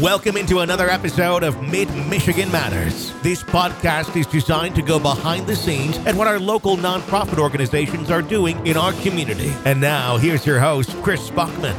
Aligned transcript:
Welcome 0.00 0.36
into 0.36 0.58
another 0.58 0.90
episode 0.90 1.42
of 1.42 1.62
Mid 1.62 1.88
Michigan 2.10 2.52
Matters. 2.52 3.14
This 3.22 3.42
podcast 3.42 4.14
is 4.14 4.26
designed 4.26 4.74
to 4.74 4.82
go 4.82 4.98
behind 4.98 5.46
the 5.46 5.56
scenes 5.56 5.96
at 6.00 6.14
what 6.14 6.26
our 6.26 6.38
local 6.38 6.76
nonprofit 6.76 7.38
organizations 7.38 8.10
are 8.10 8.20
doing 8.20 8.66
in 8.66 8.76
our 8.76 8.92
community. 8.92 9.54
And 9.64 9.80
now, 9.80 10.18
here's 10.18 10.44
your 10.44 10.60
host, 10.60 10.90
Chris 11.02 11.30
Bachman. 11.30 11.74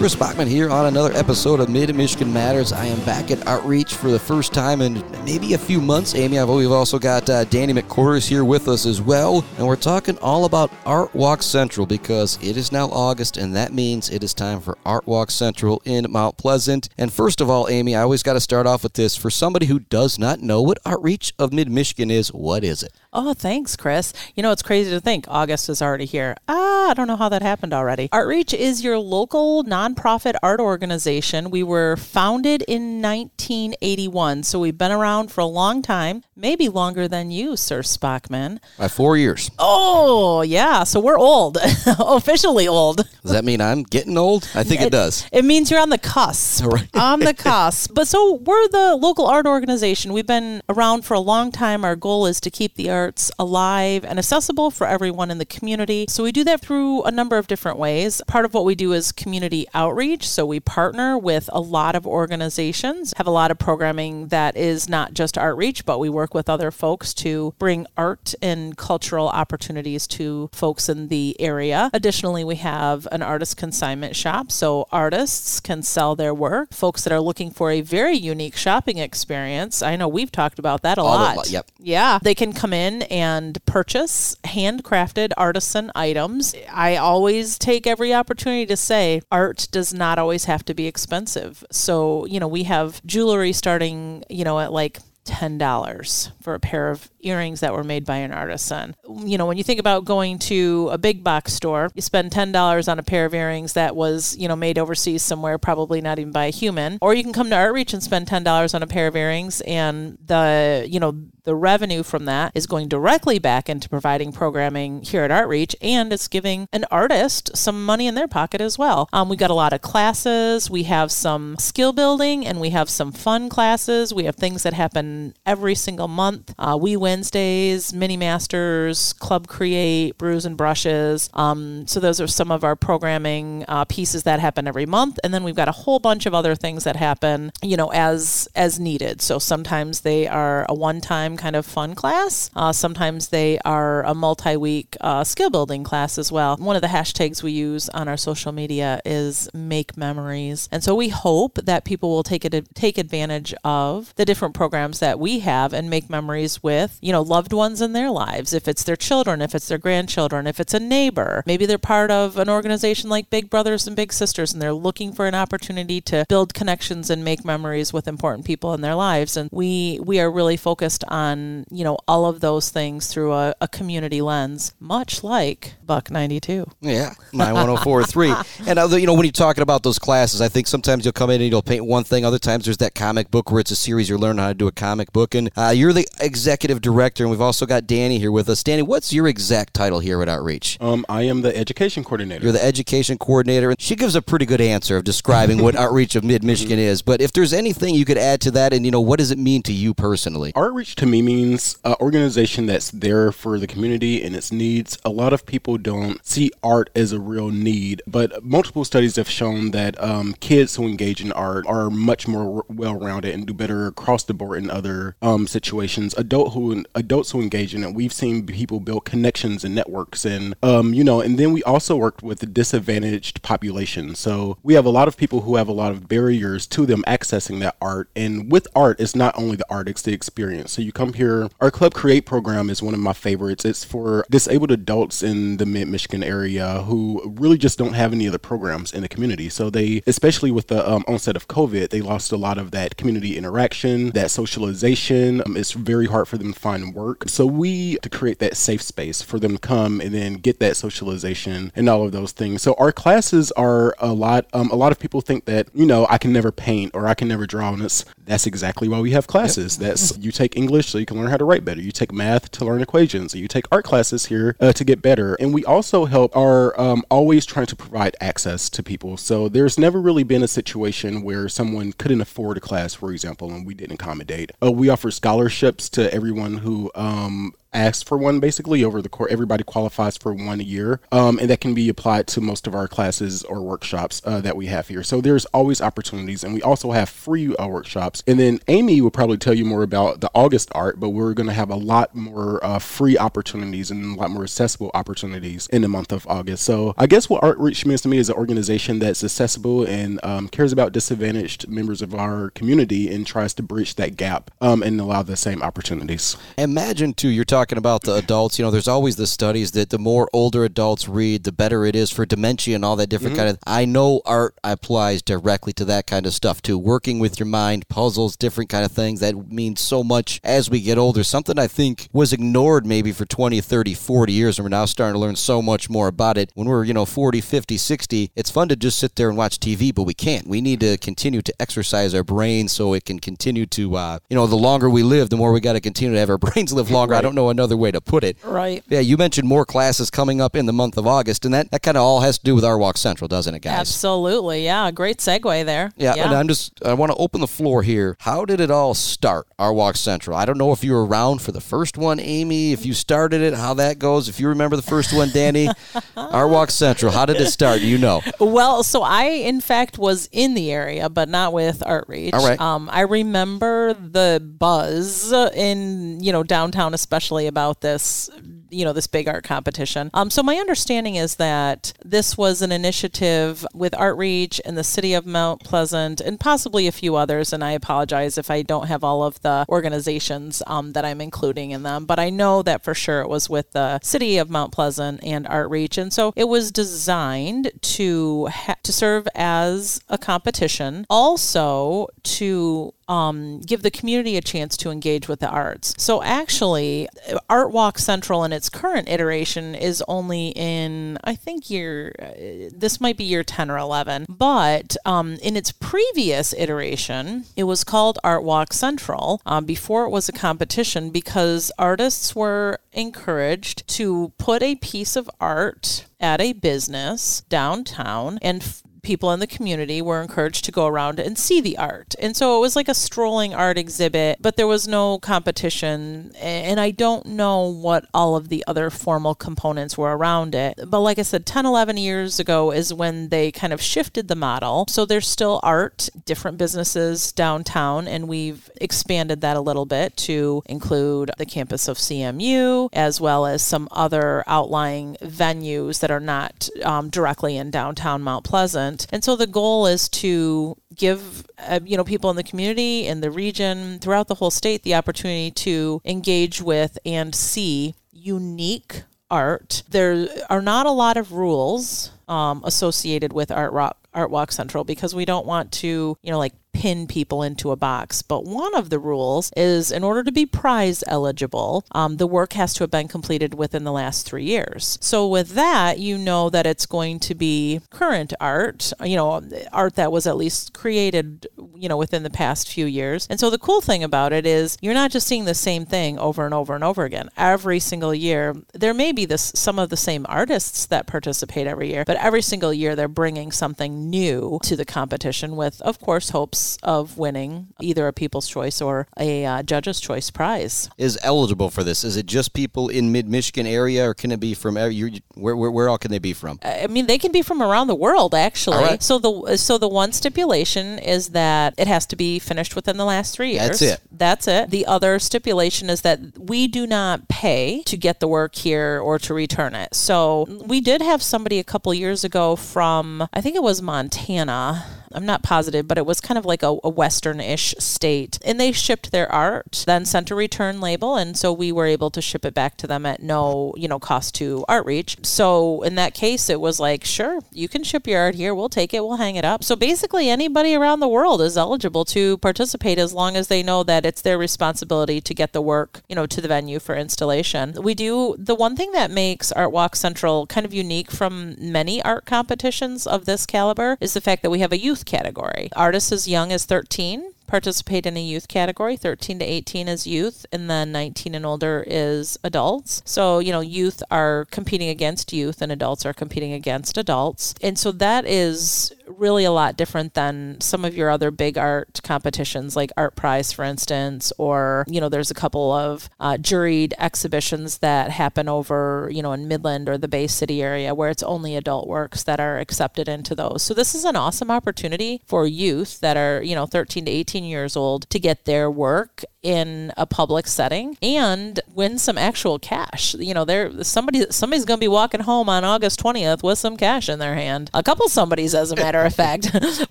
Chris 0.00 0.16
Bachman 0.16 0.48
here 0.48 0.70
on 0.70 0.86
another 0.86 1.12
episode 1.12 1.60
of 1.60 1.68
Mid 1.68 1.94
Michigan 1.94 2.32
Matters. 2.32 2.72
I 2.72 2.86
am 2.86 2.98
back 3.04 3.30
at 3.30 3.46
Art 3.46 3.62
Reach 3.64 3.92
for 3.92 4.10
the 4.10 4.18
first 4.18 4.54
time 4.54 4.80
in 4.80 5.04
maybe 5.26 5.52
a 5.52 5.58
few 5.58 5.78
months. 5.78 6.14
Amy, 6.14 6.42
we've 6.42 6.72
also 6.72 6.98
got 6.98 7.28
uh, 7.28 7.44
Danny 7.44 7.74
McQuarters 7.74 8.26
here 8.26 8.42
with 8.42 8.66
us 8.66 8.86
as 8.86 9.02
well, 9.02 9.44
and 9.58 9.66
we're 9.66 9.76
talking 9.76 10.16
all 10.20 10.46
about 10.46 10.72
Art 10.86 11.14
Walk 11.14 11.42
Central 11.42 11.86
because 11.86 12.38
it 12.42 12.56
is 12.56 12.72
now 12.72 12.86
August, 12.86 13.36
and 13.36 13.54
that 13.54 13.74
means 13.74 14.08
it 14.08 14.24
is 14.24 14.32
time 14.32 14.62
for 14.62 14.78
Art 14.86 15.06
Walk 15.06 15.30
Central 15.30 15.82
in 15.84 16.06
Mount 16.08 16.38
Pleasant. 16.38 16.88
And 16.96 17.12
first 17.12 17.42
of 17.42 17.50
all, 17.50 17.68
Amy, 17.68 17.94
I 17.94 18.00
always 18.00 18.22
got 18.22 18.32
to 18.32 18.40
start 18.40 18.66
off 18.66 18.84
with 18.84 18.94
this: 18.94 19.16
for 19.16 19.28
somebody 19.28 19.66
who 19.66 19.80
does 19.80 20.18
not 20.18 20.40
know 20.40 20.62
what 20.62 20.78
Art 20.86 21.02
Reach 21.02 21.34
of 21.38 21.52
Mid 21.52 21.70
Michigan 21.70 22.10
is, 22.10 22.32
what 22.32 22.64
is 22.64 22.82
it? 22.82 22.94
Oh, 23.12 23.34
thanks, 23.34 23.74
Chris. 23.74 24.12
You 24.36 24.44
know, 24.44 24.52
it's 24.52 24.62
crazy 24.62 24.90
to 24.92 25.00
think 25.00 25.24
August 25.26 25.68
is 25.68 25.82
already 25.82 26.04
here. 26.04 26.36
Ah, 26.46 26.90
I 26.90 26.94
don't 26.94 27.08
know 27.08 27.16
how 27.16 27.28
that 27.30 27.42
happened 27.42 27.74
already. 27.74 28.08
Art 28.12 28.28
Reach 28.28 28.54
is 28.54 28.84
your 28.84 29.00
local 29.00 29.64
nonprofit 29.64 30.36
art 30.44 30.60
organization. 30.60 31.50
We 31.50 31.64
were 31.64 31.96
founded 31.96 32.62
in 32.68 33.00
1981, 33.50 34.44
so 34.44 34.60
we've 34.60 34.78
been 34.78 34.92
around 34.92 35.32
for 35.32 35.40
a 35.40 35.46
long 35.46 35.82
time, 35.82 36.22
maybe 36.36 36.68
longer 36.68 37.08
than 37.08 37.32
you, 37.32 37.56
Sir 37.56 37.82
Bachman. 38.00 38.60
By 38.78 38.86
four 38.86 39.16
years. 39.16 39.50
Oh, 39.58 40.42
yeah. 40.42 40.84
So 40.84 41.00
we're 41.00 41.18
old, 41.18 41.58
officially 41.98 42.68
old. 42.68 42.98
Does 43.22 43.32
that 43.32 43.44
mean 43.44 43.60
I'm 43.60 43.82
getting 43.82 44.16
old? 44.16 44.48
I 44.54 44.62
think 44.62 44.82
it, 44.82 44.86
it 44.86 44.90
does. 44.92 45.26
It 45.32 45.44
means 45.44 45.68
you're 45.68 45.80
on 45.80 45.90
the 45.90 45.98
cusp. 45.98 46.64
Right. 46.70 46.88
on 46.94 47.20
the 47.20 47.34
cusp. 47.34 47.92
But 47.94 48.06
so 48.06 48.34
we're 48.34 48.68
the 48.68 48.94
local 48.94 49.26
art 49.26 49.46
organization. 49.46 50.12
We've 50.12 50.26
been 50.26 50.62
around 50.68 51.04
for 51.04 51.14
a 51.14 51.20
long 51.20 51.50
time. 51.50 51.84
Our 51.84 51.96
goal 51.96 52.26
is 52.26 52.38
to 52.42 52.50
keep 52.50 52.76
the 52.76 52.90
arts 52.90 53.32
alive 53.38 54.04
and 54.04 54.18
accessible 54.18 54.70
for 54.70 54.86
everyone 54.86 55.32
in 55.32 55.38
the 55.38 55.44
community. 55.44 56.06
So 56.08 56.22
we 56.22 56.30
do 56.30 56.44
that 56.44 56.60
through 56.60 57.02
a 57.02 57.10
number 57.10 57.38
of 57.38 57.48
different 57.48 57.78
ways. 57.78 58.22
Part 58.28 58.44
of 58.44 58.54
what 58.54 58.64
we 58.64 58.76
do 58.76 58.92
is 58.92 59.10
community 59.10 59.66
outreach. 59.74 60.28
So 60.28 60.46
we 60.46 60.60
partner 60.60 61.18
with 61.18 61.50
a 61.52 61.60
lot 61.60 61.96
of 61.96 62.06
organizations, 62.06 63.12
have 63.16 63.26
a 63.26 63.30
lot 63.30 63.39
of 63.48 63.58
programming 63.58 64.28
that 64.28 64.56
is 64.56 64.88
not 64.88 65.14
just 65.14 65.38
outreach, 65.38 65.86
but 65.86 65.98
we 66.00 66.08
work 66.08 66.34
with 66.34 66.48
other 66.48 66.70
folks 66.72 67.14
to 67.14 67.54
bring 67.58 67.86
art 67.96 68.34
and 68.42 68.76
cultural 68.76 69.28
opportunities 69.28 70.08
to 70.08 70.50
folks 70.52 70.88
in 70.88 71.06
the 71.08 71.36
area. 71.40 71.90
Additionally, 71.92 72.42
we 72.42 72.56
have 72.56 73.06
an 73.12 73.22
artist 73.22 73.56
consignment 73.56 74.16
shop. 74.16 74.50
So 74.50 74.88
artists 74.90 75.60
can 75.60 75.82
sell 75.82 76.16
their 76.16 76.34
work. 76.34 76.72
Folks 76.74 77.04
that 77.04 77.12
are 77.12 77.20
looking 77.20 77.50
for 77.52 77.70
a 77.70 77.80
very 77.82 78.16
unique 78.16 78.56
shopping 78.56 78.98
experience. 78.98 79.82
I 79.82 79.94
know 79.94 80.08
we've 80.08 80.32
talked 80.32 80.58
about 80.58 80.82
that 80.82 80.98
a 80.98 81.02
All 81.02 81.14
lot. 81.14 81.36
lot. 81.36 81.50
Yep. 81.50 81.70
Yeah. 81.78 82.18
They 82.20 82.34
can 82.34 82.52
come 82.52 82.72
in 82.72 83.02
and 83.02 83.64
purchase 83.66 84.34
handcrafted 84.44 85.30
artisan 85.36 85.92
items. 85.94 86.54
I 86.72 86.96
always 86.96 87.58
take 87.58 87.86
every 87.86 88.12
opportunity 88.12 88.66
to 88.66 88.76
say 88.76 89.22
art 89.30 89.68
does 89.70 89.94
not 89.94 90.18
always 90.18 90.46
have 90.46 90.64
to 90.64 90.74
be 90.74 90.86
expensive. 90.86 91.62
So, 91.70 92.26
you 92.26 92.40
know, 92.40 92.48
we 92.48 92.64
have 92.64 93.04
jewelry 93.06 93.19
starting, 93.52 94.24
you 94.28 94.44
know, 94.44 94.58
at 94.58 94.72
like 94.72 95.00
$10 95.24 96.30
for 96.42 96.54
a 96.54 96.60
pair 96.60 96.90
of 96.90 97.10
earrings 97.22 97.60
that 97.60 97.72
were 97.72 97.84
made 97.84 98.04
by 98.04 98.16
an 98.16 98.32
artisan. 98.32 98.94
You 99.24 99.38
know, 99.38 99.46
when 99.46 99.56
you 99.56 99.64
think 99.64 99.80
about 99.80 100.04
going 100.04 100.38
to 100.40 100.88
a 100.92 100.98
big 100.98 101.22
box 101.24 101.52
store, 101.52 101.90
you 101.94 102.02
spend 102.02 102.32
$10 102.32 102.88
on 102.88 102.98
a 102.98 103.02
pair 103.02 103.24
of 103.24 103.34
earrings 103.34 103.74
that 103.74 103.96
was, 103.96 104.36
you 104.36 104.48
know, 104.48 104.56
made 104.56 104.78
overseas 104.78 105.22
somewhere, 105.22 105.58
probably 105.58 106.00
not 106.00 106.18
even 106.18 106.32
by 106.32 106.46
a 106.46 106.50
human. 106.50 106.98
Or 107.00 107.14
you 107.14 107.22
can 107.22 107.32
come 107.32 107.50
to 107.50 107.56
Art 107.56 107.74
Reach 107.74 107.92
and 107.92 108.02
spend 108.02 108.28
$10 108.28 108.74
on 108.74 108.82
a 108.82 108.86
pair 108.86 109.06
of 109.06 109.16
earrings 109.16 109.60
and 109.62 110.18
the, 110.24 110.86
you 110.88 111.00
know, 111.00 111.26
the 111.44 111.54
revenue 111.54 112.02
from 112.02 112.26
that 112.26 112.52
is 112.54 112.66
going 112.66 112.88
directly 112.88 113.38
back 113.38 113.68
into 113.68 113.88
providing 113.88 114.30
programming 114.30 115.02
here 115.02 115.24
at 115.24 115.30
Art 115.30 115.48
Reach, 115.48 115.74
and 115.80 116.12
it's 116.12 116.28
giving 116.28 116.68
an 116.72 116.84
artist 116.90 117.56
some 117.56 117.84
money 117.84 118.06
in 118.06 118.14
their 118.14 118.28
pocket 118.28 118.60
as 118.60 118.78
well. 118.78 119.08
Um, 119.12 119.28
we 119.28 119.36
got 119.36 119.50
a 119.50 119.54
lot 119.54 119.72
of 119.72 119.80
classes, 119.80 120.70
we 120.70 120.84
have 120.84 121.10
some 121.10 121.56
skill 121.58 121.92
building, 121.92 122.46
and 122.46 122.60
we 122.60 122.70
have 122.70 122.90
some 122.90 123.10
fun 123.12 123.48
classes. 123.48 124.12
We 124.12 124.24
have 124.24 124.36
things 124.36 124.62
that 124.62 124.74
happen 124.74 125.34
every 125.46 125.74
single 125.74 126.08
month. 126.08 126.54
Uh, 126.58 126.78
we 126.80 126.96
Wednesdays, 127.10 127.92
Mini 127.92 128.16
Masters, 128.16 129.12
Club 129.14 129.46
Create, 129.46 130.16
Brews 130.18 130.44
and 130.44 130.56
Brushes. 130.56 131.30
Um, 131.34 131.86
so 131.86 132.00
those 132.00 132.20
are 132.20 132.26
some 132.26 132.50
of 132.50 132.64
our 132.64 132.76
programming 132.76 133.64
uh, 133.68 133.84
pieces 133.84 134.24
that 134.24 134.40
happen 134.40 134.66
every 134.66 134.86
month, 134.86 135.18
and 135.22 135.32
then 135.32 135.44
we've 135.44 135.54
got 135.54 135.68
a 135.68 135.72
whole 135.72 135.98
bunch 135.98 136.26
of 136.26 136.34
other 136.34 136.54
things 136.54 136.84
that 136.84 136.96
happen, 136.96 137.52
you 137.62 137.76
know, 137.76 137.88
as 137.92 138.48
as 138.54 138.80
needed. 138.80 139.20
So 139.20 139.38
sometimes 139.38 140.00
they 140.00 140.26
are 140.26 140.66
a 140.68 140.74
one 140.74 141.00
time 141.00 141.10
time 141.10 141.36
kind 141.36 141.56
of 141.56 141.66
fun 141.66 141.94
class. 141.94 142.50
Uh, 142.54 142.72
sometimes 142.72 143.28
they 143.28 143.58
are 143.64 144.04
a 144.04 144.14
multi 144.14 144.56
week 144.56 144.96
uh, 145.00 145.24
skill 145.24 145.50
building 145.50 145.82
class 145.84 146.18
as 146.18 146.30
well. 146.30 146.56
One 146.56 146.76
of 146.76 146.82
the 146.82 146.88
hashtags 146.88 147.42
we 147.42 147.50
use 147.52 147.88
on 147.88 148.08
our 148.08 148.16
social 148.16 148.52
media 148.52 149.00
is 149.04 149.48
make 149.52 149.96
memories. 149.96 150.68
And 150.70 150.84
so 150.84 150.94
we 150.94 151.08
hope 151.08 151.56
that 151.56 151.84
people 151.84 152.10
will 152.10 152.22
take 152.22 152.44
it, 152.44 152.74
take 152.74 152.96
advantage 152.96 153.52
of 153.64 154.14
the 154.14 154.24
different 154.24 154.54
programs 154.54 155.00
that 155.00 155.18
we 155.18 155.40
have 155.40 155.72
and 155.72 155.90
make 155.90 156.08
memories 156.08 156.62
with, 156.62 156.98
you 157.00 157.12
know, 157.12 157.22
loved 157.22 157.52
ones 157.52 157.80
in 157.80 157.92
their 157.92 158.10
lives. 158.10 158.52
If 158.52 158.68
it's 158.68 158.82
their 158.82 158.96
children, 158.96 159.42
if 159.42 159.54
it's 159.54 159.68
their 159.68 159.78
grandchildren, 159.78 160.46
if 160.46 160.60
it's 160.60 160.74
a 160.74 160.80
neighbor, 160.80 161.42
maybe 161.46 161.66
they're 161.66 161.78
part 161.78 162.10
of 162.10 162.36
an 162.36 162.48
organization 162.48 163.10
like 163.10 163.30
Big 163.30 163.50
Brothers 163.50 163.86
and 163.86 163.96
Big 163.96 164.12
Sisters 164.12 164.52
and 164.52 164.60
they're 164.60 164.72
looking 164.72 165.12
for 165.12 165.26
an 165.26 165.34
opportunity 165.34 166.00
to 166.02 166.24
build 166.28 166.54
connections 166.54 167.10
and 167.10 167.24
make 167.24 167.44
memories 167.44 167.92
with 167.92 168.08
important 168.08 168.44
people 168.44 168.74
in 168.74 168.80
their 168.80 168.94
lives. 168.94 169.36
And 169.36 169.48
we 169.52 170.00
we 170.02 170.20
are 170.20 170.30
really 170.30 170.56
focused 170.56 171.04
on 171.08 171.64
you 171.70 171.84
know, 171.84 171.98
all 172.08 172.26
of 172.26 172.40
those 172.40 172.70
things 172.70 173.06
through 173.06 173.32
a, 173.32 173.54
a 173.60 173.68
community 173.68 174.20
lens, 174.20 174.74
much 174.80 175.22
like 175.22 175.74
Buck 175.84 176.10
92. 176.10 176.66
Yeah, 176.80 177.14
91043. 177.32 178.34
and, 178.66 178.78
other, 178.78 178.98
you 178.98 179.06
know, 179.06 179.14
when 179.14 179.24
you're 179.24 179.32
talking 179.32 179.62
about 179.62 179.82
those 179.82 179.98
classes, 179.98 180.40
I 180.40 180.48
think 180.48 180.66
sometimes 180.66 181.04
you'll 181.04 181.12
come 181.12 181.30
in 181.30 181.40
and 181.40 181.50
you'll 181.50 181.62
paint 181.62 181.84
one 181.84 182.04
thing. 182.04 182.24
Other 182.24 182.38
times 182.38 182.64
there's 182.64 182.78
that 182.78 182.94
comic 182.94 183.30
book 183.30 183.50
where 183.50 183.60
it's 183.60 183.70
a 183.70 183.76
series 183.76 184.08
you're 184.08 184.18
learning 184.18 184.42
how 184.42 184.48
to 184.48 184.54
do 184.54 184.66
a 184.66 184.72
comic 184.72 185.12
book. 185.12 185.34
And 185.34 185.50
uh, 185.56 185.72
you're 185.74 185.92
the 185.92 186.08
executive 186.20 186.80
director, 186.80 186.89
and 186.90 187.30
we've 187.30 187.40
also 187.40 187.66
got 187.66 187.86
Danny 187.86 188.18
here 188.18 188.32
with 188.32 188.48
us. 188.48 188.62
Danny, 188.62 188.82
what's 188.82 189.12
your 189.12 189.26
exact 189.28 189.74
title 189.74 190.00
here 190.00 190.20
at 190.22 190.28
Art 190.28 190.42
Reach? 190.42 190.76
Um, 190.80 191.06
I 191.08 191.22
am 191.22 191.42
the 191.42 191.56
education 191.56 192.04
coordinator. 192.04 192.42
You're 192.42 192.52
the 192.52 192.64
education 192.64 193.16
coordinator. 193.18 193.70
And 193.70 193.80
she 193.80 193.96
gives 193.96 194.14
a 194.14 194.22
pretty 194.22 194.46
good 194.46 194.60
answer 194.60 194.96
of 194.96 195.04
describing 195.04 195.62
what 195.62 195.76
Art 195.76 195.92
Reach 195.92 196.16
of 196.16 196.24
Mid 196.24 196.42
Michigan 196.42 196.78
is. 196.78 197.02
But 197.02 197.20
if 197.20 197.32
there's 197.32 197.52
anything 197.52 197.94
you 197.94 198.04
could 198.04 198.18
add 198.18 198.40
to 198.42 198.50
that, 198.52 198.72
and, 198.72 198.84
you 198.84 198.90
know, 198.90 199.00
what 199.00 199.18
does 199.18 199.30
it 199.30 199.38
mean 199.38 199.62
to 199.62 199.72
you 199.72 199.94
personally? 199.94 200.52
Art 200.54 200.74
Reach 200.74 200.94
to 200.96 201.06
me 201.06 201.22
means 201.22 201.78
an 201.84 201.94
organization 202.00 202.66
that's 202.66 202.90
there 202.90 203.32
for 203.32 203.58
the 203.58 203.66
community 203.66 204.22
and 204.22 204.34
its 204.34 204.52
needs. 204.52 204.98
A 205.04 205.10
lot 205.10 205.32
of 205.32 205.46
people 205.46 205.78
don't 205.78 206.24
see 206.26 206.50
art 206.62 206.90
as 206.94 207.12
a 207.12 207.20
real 207.20 207.50
need, 207.50 208.02
but 208.06 208.44
multiple 208.44 208.84
studies 208.84 209.16
have 209.16 209.30
shown 209.30 209.70
that 209.70 210.02
um, 210.02 210.34
kids 210.40 210.76
who 210.76 210.86
engage 210.86 211.20
in 211.20 211.32
art 211.32 211.66
are 211.66 211.90
much 211.90 212.26
more 212.26 212.64
well-rounded 212.68 213.32
and 213.32 213.46
do 213.46 213.54
better 213.54 213.86
across 213.86 214.24
the 214.24 214.34
board 214.34 214.58
in 214.58 214.70
other 214.70 215.16
um, 215.22 215.46
situations. 215.46 216.14
Adult 216.14 216.54
who 216.54 216.79
adults 216.94 217.30
who 217.30 217.40
engage 217.40 217.74
in 217.74 217.84
it, 217.84 217.94
we've 217.94 218.12
seen 218.12 218.46
people 218.46 218.80
build 218.80 219.04
connections 219.04 219.64
and 219.64 219.74
networks, 219.74 220.24
and 220.24 220.54
um, 220.62 220.94
you 220.94 221.04
know, 221.04 221.20
and 221.20 221.38
then 221.38 221.52
we 221.52 221.62
also 221.64 221.96
worked 221.96 222.22
with 222.22 222.40
the 222.40 222.46
disadvantaged 222.46 223.42
population. 223.42 224.14
So 224.14 224.58
we 224.62 224.74
have 224.74 224.86
a 224.86 224.90
lot 224.90 225.08
of 225.08 225.16
people 225.16 225.42
who 225.42 225.56
have 225.56 225.68
a 225.68 225.72
lot 225.72 225.92
of 225.92 226.08
barriers 226.08 226.66
to 226.68 226.86
them 226.86 227.04
accessing 227.06 227.60
that 227.60 227.76
art, 227.80 228.08
and 228.14 228.50
with 228.50 228.66
art, 228.74 229.00
it's 229.00 229.14
not 229.14 229.36
only 229.38 229.56
the 229.56 229.66
art; 229.70 229.88
it's 229.88 230.02
the 230.02 230.12
experience. 230.12 230.72
So 230.72 230.82
you 230.82 230.92
come 230.92 231.14
here. 231.14 231.48
Our 231.60 231.70
Club 231.70 231.94
Create 231.94 232.26
program 232.26 232.70
is 232.70 232.82
one 232.82 232.94
of 232.94 233.00
my 233.00 233.12
favorites. 233.12 233.64
It's 233.64 233.84
for 233.84 234.24
disabled 234.30 234.70
adults 234.70 235.22
in 235.22 235.56
the 235.56 235.66
mid 235.66 235.88
Michigan 235.88 236.22
area 236.22 236.82
who 236.82 237.22
really 237.36 237.58
just 237.58 237.78
don't 237.78 237.94
have 237.94 238.12
any 238.12 238.28
other 238.28 238.38
programs 238.38 238.92
in 238.92 239.02
the 239.02 239.08
community. 239.08 239.48
So 239.48 239.70
they, 239.70 240.02
especially 240.06 240.50
with 240.50 240.68
the 240.68 240.88
um, 240.88 241.04
onset 241.06 241.36
of 241.36 241.48
COVID, 241.48 241.90
they 241.90 242.00
lost 242.00 242.32
a 242.32 242.36
lot 242.36 242.58
of 242.58 242.70
that 242.70 242.96
community 242.96 243.36
interaction, 243.36 244.10
that 244.10 244.30
socialization. 244.30 245.42
Um, 245.44 245.56
it's 245.56 245.72
very 245.72 246.06
hard 246.06 246.28
for 246.28 246.38
them 246.38 246.52
to 246.52 246.58
find 246.58 246.69
work. 246.94 247.28
So 247.28 247.46
we 247.46 247.96
to 247.98 248.08
create 248.08 248.38
that 248.38 248.56
safe 248.56 248.82
space 248.82 249.22
for 249.22 249.38
them 249.38 249.52
to 249.52 249.58
come 249.58 250.00
and 250.00 250.14
then 250.14 250.34
get 250.34 250.60
that 250.60 250.76
socialization 250.76 251.72
and 251.74 251.88
all 251.88 252.04
of 252.04 252.12
those 252.12 252.32
things. 252.32 252.62
So 252.62 252.74
our 252.78 252.92
classes 252.92 253.52
are 253.52 253.94
a 253.98 254.12
lot. 254.12 254.46
Um, 254.52 254.70
a 254.70 254.76
lot 254.76 254.92
of 254.92 254.98
people 254.98 255.20
think 255.20 255.44
that 255.46 255.68
you 255.74 255.86
know 255.86 256.06
I 256.08 256.18
can 256.18 256.32
never 256.32 256.52
paint 256.52 256.92
or 256.94 257.06
I 257.06 257.14
can 257.14 257.28
never 257.28 257.46
draw, 257.46 257.72
and 257.72 257.82
it's 257.82 258.04
that's 258.24 258.46
exactly 258.46 258.88
why 258.88 259.00
we 259.00 259.10
have 259.10 259.26
classes. 259.26 259.78
Yep. 259.78 259.88
That's 259.88 260.18
you 260.18 260.32
take 260.32 260.56
English 260.56 260.88
so 260.88 260.98
you 260.98 261.06
can 261.06 261.18
learn 261.18 261.30
how 261.30 261.36
to 261.36 261.44
write 261.44 261.64
better. 261.64 261.80
You 261.80 261.92
take 261.92 262.12
math 262.12 262.50
to 262.52 262.64
learn 262.64 262.80
equations. 262.80 263.34
You 263.34 263.48
take 263.48 263.66
art 263.72 263.84
classes 263.84 264.26
here 264.26 264.56
uh, 264.60 264.72
to 264.72 264.84
get 264.84 265.02
better. 265.02 265.34
And 265.34 265.52
we 265.52 265.64
also 265.64 266.04
help 266.04 266.36
are 266.36 266.78
um, 266.80 267.02
always 267.10 267.44
trying 267.46 267.66
to 267.66 267.76
provide 267.76 268.16
access 268.20 268.70
to 268.70 268.82
people. 268.82 269.16
So 269.16 269.48
there's 269.48 269.78
never 269.78 270.00
really 270.00 270.22
been 270.22 270.42
a 270.42 270.48
situation 270.48 271.22
where 271.22 271.48
someone 271.48 271.92
couldn't 271.92 272.20
afford 272.20 272.56
a 272.56 272.60
class, 272.60 272.94
for 272.94 273.12
example, 273.12 273.50
and 273.50 273.66
we 273.66 273.74
didn't 273.74 273.94
accommodate. 273.94 274.52
Uh, 274.62 274.70
we 274.70 274.88
offer 274.88 275.10
scholarships 275.10 275.88
to 275.90 276.12
everyone 276.14 276.58
who 276.60 276.90
um, 276.94 277.52
ask 277.72 278.06
for 278.06 278.18
one 278.18 278.40
basically 278.40 278.84
over 278.84 279.00
the 279.02 279.08
course. 279.08 279.32
Everybody 279.32 279.64
qualifies 279.64 280.16
for 280.16 280.34
one 280.34 280.60
year, 280.60 281.00
um, 281.12 281.38
and 281.38 281.48
that 281.50 281.60
can 281.60 281.74
be 281.74 281.88
applied 281.88 282.26
to 282.28 282.40
most 282.40 282.66
of 282.66 282.74
our 282.74 282.88
classes 282.88 283.42
or 283.44 283.62
workshops 283.62 284.20
uh, 284.24 284.40
that 284.40 284.56
we 284.56 284.66
have 284.66 284.88
here. 284.88 285.02
So 285.02 285.20
there's 285.20 285.44
always 285.46 285.80
opportunities, 285.80 286.44
and 286.44 286.54
we 286.54 286.62
also 286.62 286.92
have 286.92 287.08
free 287.08 287.54
uh, 287.56 287.66
workshops. 287.66 288.22
And 288.26 288.38
then 288.38 288.60
Amy 288.68 289.00
will 289.00 289.10
probably 289.10 289.38
tell 289.38 289.54
you 289.54 289.64
more 289.64 289.82
about 289.82 290.20
the 290.20 290.30
August 290.34 290.70
art, 290.74 290.98
but 290.98 291.10
we're 291.10 291.34
going 291.34 291.46
to 291.46 291.52
have 291.52 291.70
a 291.70 291.76
lot 291.76 292.14
more 292.14 292.64
uh, 292.64 292.78
free 292.78 293.16
opportunities 293.16 293.90
and 293.90 294.16
a 294.16 294.20
lot 294.20 294.30
more 294.30 294.42
accessible 294.42 294.90
opportunities 294.94 295.66
in 295.68 295.82
the 295.82 295.88
month 295.88 296.12
of 296.12 296.26
August. 296.26 296.64
So 296.64 296.94
I 296.98 297.06
guess 297.06 297.28
what 297.28 297.42
Artreach 297.42 297.86
means 297.86 298.00
to 298.02 298.08
me 298.08 298.18
is 298.18 298.28
an 298.28 298.36
organization 298.36 298.98
that's 298.98 299.22
accessible 299.22 299.84
and 299.84 300.20
um, 300.22 300.48
cares 300.48 300.72
about 300.72 300.92
disadvantaged 300.92 301.68
members 301.68 302.02
of 302.02 302.14
our 302.14 302.50
community 302.50 303.12
and 303.12 303.26
tries 303.26 303.54
to 303.54 303.62
bridge 303.62 303.94
that 303.96 304.16
gap 304.16 304.50
um, 304.60 304.82
and 304.82 305.00
allow 305.00 305.22
the 305.22 305.36
same 305.36 305.62
opportunities. 305.62 306.36
Imagine 306.58 307.14
too, 307.14 307.28
you're 307.28 307.44
talking 307.44 307.59
about 307.68 308.02
the 308.02 308.14
adults. 308.14 308.58
You 308.58 308.64
know, 308.64 308.70
there's 308.70 308.88
always 308.88 309.16
the 309.16 309.26
studies 309.26 309.72
that 309.72 309.90
the 309.90 309.98
more 309.98 310.28
older 310.32 310.64
adults 310.64 311.08
read, 311.08 311.44
the 311.44 311.52
better 311.52 311.84
it 311.84 311.94
is 311.94 312.10
for 312.10 312.24
dementia 312.26 312.74
and 312.74 312.84
all 312.84 312.96
that 312.96 313.06
different 313.08 313.20
Mm-hmm. 313.36 313.36
kind 313.38 313.50
of. 313.50 313.58
I 313.66 313.84
know 313.84 314.22
art 314.24 314.54
applies 314.64 315.22
directly 315.22 315.72
to 315.74 315.84
that 315.84 316.06
kind 316.06 316.26
of 316.26 316.32
stuff 316.34 316.62
too. 316.62 316.78
Working 316.78 317.18
with 317.18 317.38
your 317.38 317.46
mind, 317.46 317.88
puzzles, 317.88 318.36
different 318.36 318.70
kind 318.70 318.84
of 318.84 318.92
things 318.92 319.20
that 319.20 319.50
means 319.50 319.80
so 319.80 320.02
much 320.02 320.40
as 320.42 320.70
we 320.70 320.80
get 320.80 320.96
older. 320.98 321.22
Something 321.22 321.58
I 321.58 321.66
think 321.66 322.08
was 322.12 322.32
ignored 322.32 322.86
maybe 322.86 323.12
for 323.12 323.24
20, 323.26 323.60
30, 323.60 323.94
40 323.94 324.32
years, 324.32 324.58
and 324.58 324.64
we're 324.64 324.70
now 324.70 324.86
starting 324.86 325.14
to 325.14 325.18
learn 325.18 325.36
so 325.36 325.60
much 325.60 325.90
more 325.90 326.08
about 326.08 326.38
it. 326.38 326.50
When 326.54 326.66
we're 326.66 326.84
you 326.84 326.94
know 326.94 327.04
40, 327.04 327.40
50, 327.42 327.76
60, 327.76 328.30
it's 328.34 328.50
fun 328.50 328.68
to 328.68 328.76
just 328.76 328.98
sit 328.98 329.16
there 329.16 329.28
and 329.28 329.36
watch 329.36 329.60
TV, 329.60 329.94
but 329.94 330.04
we 330.04 330.14
can't. 330.14 330.46
We 330.46 330.60
need 330.62 330.80
to 330.80 330.96
continue 330.96 331.42
to 331.42 331.54
exercise 331.60 332.14
our 332.14 332.24
brains 332.24 332.72
so 332.72 332.94
it 332.94 333.04
can 333.04 333.18
continue 333.18 333.66
to. 333.66 333.96
Uh, 333.96 334.18
you 334.30 334.34
know, 334.34 334.46
the 334.46 334.56
longer 334.56 334.88
we 334.88 335.02
live, 335.02 335.28
the 335.30 335.36
more 335.36 335.52
we 335.52 335.60
got 335.60 335.74
to 335.74 335.80
continue 335.80 336.14
to 336.14 336.20
have 336.20 336.30
our 336.30 336.38
brains 336.46 336.72
live 336.72 336.90
longer. 336.90 337.14
I 337.14 337.20
don't 337.20 337.34
know 337.34 337.49
another 337.50 337.76
way 337.76 337.90
to 337.90 338.00
put 338.00 338.24
it. 338.24 338.36
Right. 338.44 338.82
Yeah, 338.88 339.00
you 339.00 339.16
mentioned 339.16 339.48
more 339.48 339.64
classes 339.64 340.10
coming 340.10 340.40
up 340.40 340.56
in 340.56 340.66
the 340.66 340.72
month 340.72 340.96
of 340.96 341.06
August, 341.06 341.44
and 341.44 341.54
that, 341.54 341.70
that 341.70 341.82
kind 341.82 341.96
of 341.96 342.02
all 342.02 342.20
has 342.20 342.38
to 342.38 342.44
do 342.44 342.54
with 342.54 342.64
Art 342.64 342.78
Walk 342.78 342.96
Central, 342.96 343.28
doesn't 343.28 343.54
it, 343.54 343.60
guys? 343.60 343.80
Absolutely. 343.80 344.64
Yeah. 344.64 344.90
Great 344.90 345.18
segue 345.18 345.64
there. 345.64 345.92
Yeah, 345.96 346.14
and 346.14 346.34
I'm 346.34 346.48
just 346.48 346.84
I 346.84 346.94
want 346.94 347.12
to 347.12 347.16
open 347.18 347.40
the 347.40 347.46
floor 347.46 347.82
here. 347.82 348.16
How 348.20 348.44
did 348.44 348.60
it 348.60 348.70
all 348.70 348.94
start? 348.94 349.46
Art 349.58 349.74
Walk 349.74 349.96
Central. 349.96 350.36
I 350.36 350.44
don't 350.44 350.58
know 350.58 350.72
if 350.72 350.82
you 350.84 350.92
were 350.92 351.04
around 351.04 351.42
for 351.42 351.52
the 351.52 351.60
first 351.60 351.98
one, 351.98 352.20
Amy. 352.20 352.72
If 352.72 352.86
you 352.86 352.94
started 352.94 353.42
it, 353.42 353.54
how 353.54 353.74
that 353.74 353.98
goes. 353.98 354.28
If 354.28 354.40
you 354.40 354.48
remember 354.48 354.76
the 354.76 354.82
first 354.82 355.12
one, 355.12 355.30
Danny. 355.30 355.68
Art 356.16 356.50
Walk 356.50 356.70
Central. 356.70 357.12
How 357.12 357.26
did 357.26 357.36
it 357.36 357.50
start? 357.50 357.80
You 357.80 357.98
know? 357.98 358.22
Well, 358.38 358.82
so 358.82 359.02
I 359.02 359.24
in 359.24 359.60
fact 359.60 359.98
was 359.98 360.28
in 360.32 360.54
the 360.54 360.72
area, 360.72 361.08
but 361.08 361.28
not 361.28 361.52
with 361.52 361.80
Artreach. 361.80 362.34
All 362.34 362.46
right. 362.46 362.60
Um, 362.60 362.88
I 362.92 363.02
remember 363.02 363.94
the 363.94 364.40
buzz 364.58 365.32
in 365.32 366.20
you 366.20 366.32
know 366.32 366.42
downtown, 366.42 366.94
especially 366.94 367.39
about 367.46 367.80
this 367.80 368.30
you 368.70 368.84
know 368.84 368.92
this 368.92 369.06
big 369.06 369.28
art 369.28 369.44
competition. 369.44 370.10
Um, 370.14 370.30
so 370.30 370.42
my 370.42 370.56
understanding 370.56 371.16
is 371.16 371.36
that 371.36 371.92
this 372.04 372.36
was 372.36 372.62
an 372.62 372.72
initiative 372.72 373.66
with 373.74 373.92
Artreach 373.92 374.60
and 374.64 374.76
the 374.76 374.84
city 374.84 375.14
of 375.14 375.26
Mount 375.26 375.64
Pleasant 375.64 376.20
and 376.20 376.38
possibly 376.38 376.86
a 376.86 376.92
few 376.92 377.16
others. 377.16 377.52
And 377.52 377.64
I 377.64 377.72
apologize 377.72 378.38
if 378.38 378.50
I 378.50 378.62
don't 378.62 378.86
have 378.86 379.04
all 379.04 379.22
of 379.22 379.40
the 379.42 379.64
organizations 379.68 380.62
um, 380.66 380.92
that 380.92 381.04
I'm 381.04 381.20
including 381.20 381.70
in 381.70 381.82
them, 381.82 382.04
but 382.04 382.18
I 382.18 382.30
know 382.30 382.62
that 382.62 382.84
for 382.84 382.94
sure 382.94 383.20
it 383.20 383.28
was 383.28 383.48
with 383.48 383.72
the 383.72 384.00
city 384.02 384.38
of 384.38 384.50
Mount 384.50 384.72
Pleasant 384.72 385.22
and 385.22 385.46
Artreach, 385.46 385.98
and 385.98 386.12
so 386.12 386.32
it 386.36 386.48
was 386.48 386.70
designed 386.70 387.72
to 387.82 388.46
ha- 388.46 388.76
to 388.82 388.92
serve 388.92 389.28
as 389.34 390.00
a 390.08 390.18
competition, 390.18 391.06
also 391.08 392.08
to 392.22 392.94
um, 393.08 393.60
give 393.62 393.82
the 393.82 393.90
community 393.90 394.36
a 394.36 394.40
chance 394.40 394.76
to 394.76 394.90
engage 394.90 395.26
with 395.26 395.40
the 395.40 395.48
arts. 395.48 395.94
So 395.98 396.22
actually, 396.22 397.08
Art 397.48 397.72
Walk 397.72 397.98
Central 397.98 398.44
in 398.44 398.52
its 398.52 398.59
current 398.68 399.08
iteration 399.08 399.74
is 399.74 400.02
only 400.08 400.48
in 400.48 401.18
I 401.24 401.34
think 401.34 401.70
year 401.70 402.14
uh, 402.20 402.70
this 402.76 403.00
might 403.00 403.16
be 403.16 403.24
year 403.24 403.44
ten 403.44 403.70
or 403.70 403.78
eleven, 403.78 404.26
but 404.28 404.96
um, 405.04 405.34
in 405.42 405.56
its 405.56 405.72
previous 405.72 406.52
iteration, 406.54 407.44
it 407.56 407.64
was 407.64 407.84
called 407.84 408.18
Art 408.22 408.44
Walk 408.44 408.72
Central 408.72 409.40
um, 409.46 409.64
before 409.64 410.04
it 410.04 410.10
was 410.10 410.28
a 410.28 410.32
competition 410.32 411.10
because 411.10 411.72
artists 411.78 412.34
were 412.36 412.78
encouraged 412.92 413.86
to 413.88 414.32
put 414.38 414.62
a 414.62 414.76
piece 414.76 415.16
of 415.16 415.30
art 415.40 416.06
at 416.20 416.40
a 416.40 416.52
business 416.52 417.42
downtown 417.48 418.38
and 418.42 418.62
f- 418.62 418.82
people 419.02 419.32
in 419.32 419.40
the 419.40 419.46
community 419.46 420.02
were 420.02 420.20
encouraged 420.22 420.64
to 420.64 420.72
go 420.72 420.86
around 420.86 421.18
and 421.18 421.38
see 421.38 421.60
the 421.60 421.78
art. 421.78 422.14
And 422.18 422.36
so 422.36 422.56
it 422.56 422.60
was 422.60 422.76
like 422.76 422.88
a 422.88 422.94
strolling 422.94 423.54
art 423.54 423.78
exhibit, 423.78 424.38
but 424.40 424.56
there 424.56 424.66
was 424.66 424.88
no 424.88 425.18
competition. 425.18 426.32
And 426.36 426.80
I 426.80 426.90
don't 426.90 427.26
know 427.26 427.62
what 427.66 428.06
all 428.14 428.36
of 428.36 428.48
the 428.48 428.64
other 428.66 428.90
formal 428.90 429.34
components 429.34 429.96
were 429.96 430.16
around 430.16 430.54
it. 430.54 430.78
But 430.86 431.00
like 431.00 431.18
I 431.18 431.22
said, 431.22 431.46
10, 431.46 431.66
11 431.66 431.96
years 431.96 432.40
ago 432.40 432.72
is 432.72 432.92
when 432.92 433.28
they 433.28 433.50
kind 433.52 433.72
of 433.72 433.80
shifted 433.80 434.28
the 434.28 434.36
model. 434.36 434.86
So 434.88 435.04
there's 435.04 435.28
still 435.28 435.60
art, 435.62 436.08
different 436.24 436.58
businesses 436.58 437.32
downtown, 437.32 438.06
and 438.06 438.28
we've 438.28 438.70
expanded 438.80 439.40
that 439.40 439.56
a 439.56 439.60
little 439.60 439.86
bit 439.86 440.16
to 440.16 440.62
include 440.66 441.30
the 441.38 441.46
campus 441.46 441.88
of 441.88 441.98
CMU 441.98 442.88
as 442.92 443.20
well 443.20 443.46
as 443.46 443.62
some 443.62 443.88
other 443.90 444.44
outlying 444.46 445.16
venues 445.22 446.00
that 446.00 446.10
are 446.10 446.20
not 446.20 446.68
um, 446.84 447.08
directly 447.10 447.56
in 447.56 447.70
downtown 447.70 448.22
Mount 448.22 448.44
Pleasant. 448.44 448.89
And 449.10 449.22
so 449.24 449.36
the 449.36 449.46
goal 449.46 449.86
is 449.86 450.08
to 450.10 450.76
give 450.94 451.46
uh, 451.58 451.80
you 451.84 451.96
know 451.96 452.04
people 452.04 452.30
in 452.30 452.36
the 452.36 452.42
community 452.42 453.06
in 453.06 453.20
the 453.20 453.30
region 453.30 453.98
throughout 453.98 454.28
the 454.28 454.36
whole 454.36 454.50
state 454.50 454.82
the 454.82 454.94
opportunity 454.94 455.50
to 455.50 456.00
engage 456.04 456.60
with 456.60 456.98
and 457.04 457.34
see 457.34 457.94
unique 458.12 459.02
art. 459.30 459.82
There 459.88 460.28
are 460.48 460.62
not 460.62 460.86
a 460.86 460.90
lot 460.90 461.16
of 461.16 461.32
rules 461.32 462.10
um, 462.28 462.62
associated 462.64 463.32
with 463.32 463.50
Art 463.50 463.72
Rock 463.72 463.96
Art 464.12 464.30
Walk 464.30 464.52
Central 464.52 464.84
because 464.84 465.14
we 465.14 465.24
don't 465.24 465.46
want 465.46 465.70
to, 465.72 466.16
you 466.22 466.30
know, 466.30 466.38
like 466.38 466.54
pin 466.72 467.06
people 467.06 467.42
into 467.42 467.70
a 467.70 467.76
box. 467.76 468.22
But 468.22 468.44
one 468.44 468.74
of 468.74 468.90
the 468.90 468.98
rules 468.98 469.50
is 469.56 469.90
in 469.90 470.04
order 470.04 470.22
to 470.24 470.32
be 470.32 470.46
prize 470.46 471.02
eligible, 471.06 471.84
um, 471.92 472.16
the 472.16 472.26
work 472.26 472.54
has 472.54 472.74
to 472.74 472.84
have 472.84 472.90
been 472.90 473.08
completed 473.08 473.54
within 473.54 473.84
the 473.84 473.92
last 473.92 474.26
three 474.26 474.44
years. 474.44 474.98
So 475.00 475.26
with 475.26 475.50
that, 475.50 475.98
you 475.98 476.16
know 476.16 476.50
that 476.50 476.66
it's 476.66 476.86
going 476.86 477.18
to 477.20 477.34
be 477.34 477.80
current 477.90 478.32
art, 478.40 478.92
you 479.04 479.16
know, 479.16 479.42
art 479.72 479.96
that 479.96 480.12
was 480.12 480.26
at 480.26 480.36
least 480.36 480.72
created, 480.72 481.46
you 481.74 481.88
know, 481.88 481.96
within 481.96 482.22
the 482.22 482.30
past 482.30 482.70
few 482.70 482.86
years. 482.86 483.26
And 483.28 483.40
so 483.40 483.50
the 483.50 483.58
cool 483.58 483.80
thing 483.80 484.04
about 484.04 484.32
it 484.32 484.46
is 484.46 484.78
you're 484.80 484.94
not 484.94 485.10
just 485.10 485.26
seeing 485.26 485.44
the 485.44 485.54
same 485.54 485.84
thing 485.84 486.18
over 486.18 486.44
and 486.44 486.54
over 486.54 486.74
and 486.74 486.84
over 486.84 487.04
again. 487.04 487.28
Every 487.36 487.80
single 487.80 488.14
year, 488.14 488.54
there 488.72 488.94
may 488.94 489.12
be 489.12 489.24
this 489.24 489.52
some 489.54 489.78
of 489.78 489.90
the 489.90 489.96
same 489.96 490.26
artists 490.28 490.86
that 490.86 491.06
participate 491.06 491.66
every 491.66 491.90
year, 491.90 492.04
but 492.06 492.16
every 492.18 492.42
single 492.42 492.72
year 492.72 492.94
they're 492.94 493.08
bringing 493.08 493.52
something 493.52 494.08
new 494.08 494.58
to 494.62 494.76
the 494.76 494.84
competition 494.84 495.56
with, 495.56 495.80
of 495.82 495.98
course, 496.00 496.30
hopes 496.30 496.59
of 496.82 497.18
winning 497.18 497.68
either 497.80 498.06
a 498.06 498.12
People's 498.12 498.48
Choice 498.48 498.80
or 498.80 499.06
a 499.18 499.44
uh, 499.44 499.62
Judge's 499.62 500.00
Choice 500.00 500.30
prize. 500.30 500.90
Is 500.98 501.18
eligible 501.22 501.70
for 501.70 501.82
this? 501.84 502.04
Is 502.04 502.16
it 502.16 502.26
just 502.26 502.52
people 502.52 502.88
in 502.88 503.12
mid 503.12 503.28
Michigan 503.28 503.66
area, 503.66 504.08
or 504.08 504.14
can 504.14 504.32
it 504.32 504.40
be 504.40 504.54
from 504.54 504.76
every, 504.76 505.22
where, 505.34 505.56
where? 505.56 505.70
Where 505.70 505.88
all 505.88 505.98
can 505.98 506.10
they 506.10 506.18
be 506.18 506.32
from? 506.32 506.58
I 506.62 506.86
mean, 506.88 507.06
they 507.06 507.18
can 507.18 507.32
be 507.32 507.42
from 507.42 507.62
around 507.62 507.86
the 507.86 507.94
world, 507.94 508.34
actually. 508.34 508.76
All 508.76 508.84
right. 508.84 509.02
So 509.02 509.18
the 509.18 509.56
so 509.56 509.78
the 509.78 509.88
one 509.88 510.12
stipulation 510.12 510.98
is 510.98 511.28
that 511.30 511.74
it 511.78 511.86
has 511.86 512.06
to 512.06 512.16
be 512.16 512.38
finished 512.38 512.76
within 512.76 512.96
the 512.96 513.04
last 513.04 513.34
three 513.34 513.52
years. 513.52 513.80
That's 513.80 513.82
it. 513.82 514.00
That's 514.10 514.48
it. 514.48 514.70
The 514.70 514.86
other 514.86 515.18
stipulation 515.18 515.88
is 515.90 516.02
that 516.02 516.20
we 516.38 516.66
do 516.66 516.86
not 516.86 517.28
pay 517.28 517.82
to 517.86 517.96
get 517.96 518.20
the 518.20 518.28
work 518.28 518.54
here 518.54 519.00
or 519.00 519.18
to 519.20 519.34
return 519.34 519.74
it. 519.74 519.94
So 519.94 520.46
we 520.64 520.80
did 520.80 521.00
have 521.02 521.22
somebody 521.22 521.58
a 521.58 521.64
couple 521.64 521.92
years 521.94 522.24
ago 522.24 522.56
from 522.56 523.28
I 523.32 523.40
think 523.40 523.56
it 523.56 523.62
was 523.62 523.80
Montana. 523.80 524.99
I'm 525.12 525.26
not 525.26 525.42
positive, 525.42 525.88
but 525.88 525.98
it 525.98 526.06
was 526.06 526.20
kind 526.20 526.38
of 526.38 526.46
like 526.46 526.62
a, 526.62 526.76
a 526.84 526.88
western-ish 526.88 527.74
state, 527.78 528.38
and 528.44 528.60
they 528.60 528.72
shipped 528.72 529.10
their 529.10 529.30
art, 529.30 529.84
then 529.86 530.04
sent 530.04 530.30
a 530.30 530.34
return 530.34 530.80
label, 530.80 531.16
and 531.16 531.36
so 531.36 531.52
we 531.52 531.72
were 531.72 531.86
able 531.86 532.10
to 532.10 532.22
ship 532.22 532.44
it 532.44 532.54
back 532.54 532.76
to 532.78 532.86
them 532.86 533.04
at 533.04 533.22
no, 533.22 533.74
you 533.76 533.88
know, 533.88 533.98
cost 533.98 534.34
to 534.36 534.64
Artreach. 534.68 535.24
So 535.26 535.82
in 535.82 535.96
that 535.96 536.14
case, 536.14 536.48
it 536.48 536.60
was 536.60 536.78
like, 536.78 537.04
sure, 537.04 537.40
you 537.52 537.68
can 537.68 537.82
ship 537.82 538.06
your 538.06 538.20
art 538.20 538.34
here. 538.34 538.54
We'll 538.54 538.68
take 538.68 538.94
it. 538.94 539.04
We'll 539.04 539.16
hang 539.16 539.36
it 539.36 539.44
up. 539.44 539.64
So 539.64 539.76
basically, 539.76 540.28
anybody 540.28 540.74
around 540.74 541.00
the 541.00 541.08
world 541.08 541.42
is 541.42 541.56
eligible 541.56 542.04
to 542.06 542.38
participate 542.38 542.98
as 542.98 543.12
long 543.12 543.36
as 543.36 543.48
they 543.48 543.62
know 543.62 543.82
that 543.82 544.06
it's 544.06 544.22
their 544.22 544.38
responsibility 544.38 545.20
to 545.20 545.34
get 545.34 545.52
the 545.52 545.62
work, 545.62 546.02
you 546.08 546.14
know, 546.14 546.26
to 546.26 546.40
the 546.40 546.48
venue 546.48 546.78
for 546.78 546.94
installation. 546.94 547.74
We 547.82 547.94
do 547.94 548.36
the 548.38 548.54
one 548.54 548.76
thing 548.76 548.92
that 548.92 549.10
makes 549.10 549.50
Art 549.52 549.72
Walk 549.72 549.96
Central 549.96 550.46
kind 550.46 550.64
of 550.64 550.72
unique 550.72 551.10
from 551.10 551.56
many 551.58 552.02
art 552.02 552.26
competitions 552.26 553.06
of 553.06 553.24
this 553.24 553.46
caliber 553.46 553.96
is 554.00 554.14
the 554.14 554.20
fact 554.20 554.42
that 554.42 554.50
we 554.50 554.60
have 554.60 554.72
a 554.72 554.78
youth 554.78 554.99
category. 555.04 555.70
Artists 555.74 556.12
as 556.12 556.28
young 556.28 556.52
as 556.52 556.64
13 556.64 557.32
participate 557.50 558.06
in 558.06 558.16
a 558.16 558.22
youth 558.22 558.48
category. 558.48 558.96
13 558.96 559.40
to 559.40 559.44
18 559.44 559.88
is 559.88 560.06
youth 560.06 560.46
and 560.52 560.70
then 560.70 560.92
19 560.92 561.34
and 561.34 561.44
older 561.44 561.84
is 561.86 562.38
adults. 562.44 563.02
So 563.04 563.40
you 563.40 563.52
know 563.52 563.60
youth 563.60 564.02
are 564.10 564.46
competing 564.50 564.88
against 564.88 565.32
youth 565.32 565.60
and 565.60 565.72
adults 565.72 566.06
are 566.06 566.14
competing 566.14 566.52
against 566.52 566.96
adults. 566.96 567.54
And 567.60 567.78
so 567.78 567.92
that 567.92 568.24
is 568.24 568.94
really 569.18 569.44
a 569.44 569.52
lot 569.52 569.76
different 569.76 570.14
than 570.14 570.60
some 570.60 570.84
of 570.84 570.96
your 570.96 571.10
other 571.10 571.30
big 571.30 571.58
art 571.58 572.00
competitions 572.02 572.76
like 572.76 572.90
ArtPrize, 572.96 573.54
for 573.54 573.64
instance, 573.64 574.32
or, 574.38 574.84
you 574.88 575.00
know, 575.00 575.08
there's 575.08 575.30
a 575.30 575.34
couple 575.34 575.72
of 575.72 576.08
uh, 576.18 576.36
juried 576.36 576.92
exhibitions 576.98 577.78
that 577.78 578.10
happen 578.10 578.48
over, 578.48 579.08
you 579.12 579.22
know, 579.22 579.32
in 579.32 579.48
Midland 579.48 579.88
or 579.88 579.98
the 579.98 580.08
Bay 580.08 580.26
City 580.26 580.62
area 580.62 580.94
where 580.94 581.10
it's 581.10 581.22
only 581.22 581.56
adult 581.56 581.88
works 581.88 582.22
that 582.24 582.40
are 582.40 582.58
accepted 582.58 583.08
into 583.08 583.34
those. 583.34 583.62
So 583.62 583.74
this 583.74 583.94
is 583.94 584.04
an 584.04 584.16
awesome 584.16 584.50
opportunity 584.50 585.22
for 585.26 585.46
youth 585.46 586.00
that 586.00 586.16
are, 586.16 586.42
you 586.42 586.54
know, 586.54 586.66
13 586.66 587.04
to 587.04 587.10
18 587.10 587.44
years 587.44 587.76
old 587.76 588.08
to 588.10 588.18
get 588.18 588.44
their 588.44 588.70
work 588.70 589.24
in 589.42 589.92
a 589.96 590.06
public 590.06 590.46
setting 590.46 590.96
and 591.00 591.60
win 591.74 591.98
some 591.98 592.18
actual 592.18 592.58
cash. 592.58 593.14
You 593.14 593.34
know, 593.34 593.44
there 593.44 593.82
somebody 593.82 594.26
somebody's 594.30 594.64
going 594.64 594.78
to 594.78 594.84
be 594.84 594.88
walking 594.88 595.20
home 595.20 595.48
on 595.48 595.64
August 595.64 596.02
20th 596.02 596.42
with 596.42 596.58
some 596.58 596.76
cash 596.76 597.08
in 597.08 597.18
their 597.18 597.34
hand. 597.34 597.70
A 597.72 597.82
couple 597.82 598.08
somebody's 598.08 598.54
as 598.54 598.70
a 598.70 598.76
matter 598.76 599.00
of 599.00 599.14
fact. 599.14 599.50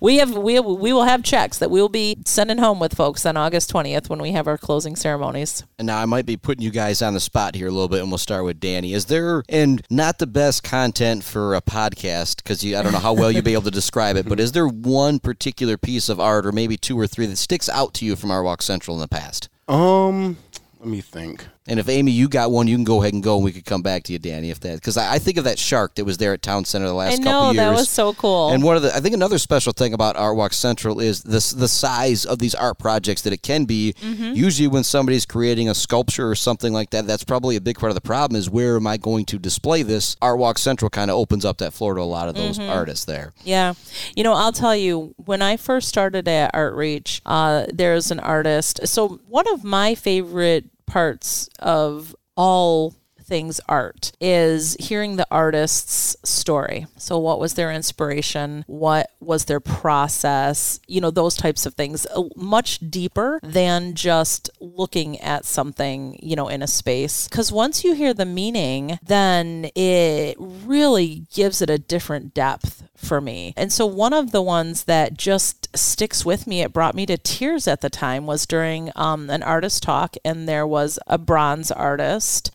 we 0.00 0.16
have 0.18 0.36
we 0.36 0.60
we 0.60 0.92
will 0.92 1.04
have 1.04 1.22
checks 1.22 1.58
that 1.58 1.70
we'll 1.70 1.88
be 1.88 2.18
sending 2.24 2.58
home 2.58 2.78
with 2.78 2.94
folks 2.94 3.26
on 3.26 3.36
August 3.36 3.72
20th 3.72 4.08
when 4.08 4.20
we 4.20 4.32
have 4.32 4.46
our 4.46 4.58
closing 4.58 4.96
ceremonies. 4.96 5.64
And 5.78 5.86
now 5.86 5.98
I 5.98 6.06
might 6.06 6.26
be 6.26 6.36
putting 6.36 6.62
you 6.62 6.70
guys 6.70 7.02
on 7.02 7.14
the 7.14 7.20
spot 7.20 7.54
here 7.54 7.68
a 7.68 7.72
little 7.72 7.88
bit 7.88 8.00
and 8.00 8.10
we'll 8.10 8.18
start 8.18 8.44
with 8.44 8.60
Danny. 8.60 8.92
Is 8.92 9.06
there 9.06 9.42
and 9.48 9.84
not 9.90 10.18
the 10.18 10.26
best 10.26 10.62
content 10.62 11.24
for 11.24 11.54
a 11.54 11.62
podcast 11.62 12.44
cuz 12.44 12.60
I 12.64 12.82
don't 12.82 12.92
know 12.92 12.98
how 12.98 13.14
well 13.14 13.32
you'll 13.32 13.42
be 13.42 13.54
able 13.54 13.62
to 13.62 13.70
describe 13.70 14.16
it, 14.16 14.28
but 14.28 14.38
is 14.38 14.52
there 14.52 14.68
one 14.68 15.18
particular 15.18 15.76
piece 15.76 16.08
of 16.08 16.20
art 16.20 16.46
or 16.46 16.52
maybe 16.52 16.76
two 16.76 16.98
or 16.98 17.06
three 17.06 17.26
that 17.26 17.36
sticks 17.36 17.68
out 17.68 17.94
to 17.94 18.04
you 18.04 18.16
from 18.16 18.30
Art 18.30 18.44
Walk 18.44 18.62
Central 18.62 18.96
in 18.96 19.00
the 19.00 19.08
past? 19.08 19.39
Um, 19.70 20.36
let 20.80 20.88
me 20.88 21.00
think. 21.00 21.46
And 21.68 21.78
if 21.78 21.90
Amy, 21.90 22.10
you 22.10 22.26
got 22.26 22.50
one, 22.50 22.66
you 22.66 22.76
can 22.76 22.84
go 22.84 23.02
ahead 23.02 23.12
and 23.12 23.22
go, 23.22 23.36
and 23.36 23.44
we 23.44 23.52
could 23.52 23.66
come 23.66 23.82
back 23.82 24.04
to 24.04 24.14
you, 24.14 24.18
Danny, 24.18 24.50
if 24.50 24.60
that 24.60 24.76
because 24.76 24.96
I, 24.96 25.14
I, 25.14 25.18
think 25.18 25.36
of 25.36 25.44
that 25.44 25.58
shark 25.58 25.94
that 25.96 26.06
was 26.06 26.16
there 26.16 26.32
at 26.32 26.40
Town 26.40 26.64
Center 26.64 26.86
the 26.86 26.94
last 26.94 27.20
I 27.20 27.22
know, 27.22 27.30
couple 27.30 27.54
years. 27.54 27.56
that 27.56 27.70
was 27.72 27.88
so 27.90 28.14
cool. 28.14 28.50
And 28.50 28.62
one 28.62 28.76
of 28.76 28.82
the, 28.82 28.96
I 28.96 29.00
think 29.00 29.14
another 29.14 29.36
special 29.36 29.74
thing 29.74 29.92
about 29.92 30.16
Art 30.16 30.36
Walk 30.36 30.54
Central 30.54 31.00
is 31.00 31.22
this 31.22 31.50
the 31.50 31.68
size 31.68 32.24
of 32.24 32.38
these 32.38 32.54
art 32.54 32.78
projects 32.78 33.20
that 33.22 33.34
it 33.34 33.42
can 33.42 33.66
be. 33.66 33.92
Mm-hmm. 34.00 34.32
Usually, 34.32 34.68
when 34.68 34.84
somebody's 34.84 35.26
creating 35.26 35.68
a 35.68 35.74
sculpture 35.74 36.30
or 36.30 36.34
something 36.34 36.72
like 36.72 36.90
that, 36.90 37.06
that's 37.06 37.24
probably 37.24 37.56
a 37.56 37.60
big 37.60 37.78
part 37.78 37.90
of 37.90 37.94
the 37.94 38.00
problem. 38.00 38.38
Is 38.38 38.48
where 38.48 38.76
am 38.76 38.86
I 38.86 38.96
going 38.96 39.26
to 39.26 39.38
display 39.38 39.82
this? 39.82 40.16
Art 40.22 40.38
Walk 40.38 40.56
Central 40.56 40.88
kind 40.88 41.10
of 41.10 41.18
opens 41.18 41.44
up 41.44 41.58
that 41.58 41.74
floor 41.74 41.94
to 41.94 42.00
a 42.00 42.02
lot 42.02 42.30
of 42.30 42.36
those 42.36 42.58
mm-hmm. 42.58 42.70
artists 42.70 43.04
there. 43.04 43.34
Yeah, 43.44 43.74
you 44.16 44.24
know, 44.24 44.32
I'll 44.32 44.52
tell 44.52 44.74
you 44.74 45.14
when 45.18 45.42
I 45.42 45.58
first 45.58 45.88
started 45.88 46.26
at 46.26 46.52
Art 46.54 46.74
Reach, 46.74 47.20
uh, 47.26 47.66
there's 47.70 48.10
an 48.10 48.18
artist. 48.18 48.88
So 48.88 49.20
one 49.28 49.46
of 49.52 49.62
my 49.62 49.94
favorite 49.94 50.64
parts 50.90 51.48
of 51.58 52.14
all 52.36 52.94
things 53.30 53.60
art 53.68 54.10
is 54.20 54.76
hearing 54.80 55.14
the 55.14 55.26
artist's 55.30 56.16
story. 56.24 56.86
So, 56.96 57.16
what 57.16 57.38
was 57.38 57.54
their 57.54 57.70
inspiration? 57.70 58.64
What 58.66 59.10
was 59.20 59.44
their 59.44 59.60
process? 59.60 60.80
You 60.88 61.00
know, 61.00 61.12
those 61.12 61.36
types 61.36 61.64
of 61.64 61.74
things, 61.74 62.06
uh, 62.06 62.24
much 62.36 62.80
deeper 62.90 63.38
than 63.42 63.94
just 63.94 64.50
looking 64.60 65.18
at 65.20 65.44
something, 65.44 66.18
you 66.20 66.34
know, 66.34 66.48
in 66.48 66.60
a 66.60 66.66
space. 66.66 67.28
Because 67.28 67.52
once 67.52 67.84
you 67.84 67.94
hear 67.94 68.12
the 68.12 68.26
meaning, 68.26 68.98
then 69.02 69.70
it 69.76 70.36
really 70.38 71.26
gives 71.32 71.62
it 71.62 71.70
a 71.70 71.78
different 71.78 72.34
depth 72.34 72.82
for 72.96 73.20
me. 73.20 73.54
And 73.56 73.72
so 73.72 73.86
one 73.86 74.12
of 74.12 74.32
the 74.32 74.42
ones 74.42 74.84
that 74.84 75.16
just 75.16 75.74
sticks 75.76 76.24
with 76.24 76.46
me, 76.46 76.62
it 76.62 76.72
brought 76.72 76.94
me 76.94 77.06
to 77.06 77.16
tears 77.16 77.66
at 77.66 77.80
the 77.80 77.90
time, 77.90 78.26
was 78.26 78.44
during 78.44 78.90
um, 78.96 79.30
an 79.30 79.42
artist 79.42 79.82
talk, 79.82 80.16
and 80.24 80.48
there 80.48 80.66
was 80.66 80.98
a 81.06 81.16
bronze 81.16 81.70
artist, 81.70 82.50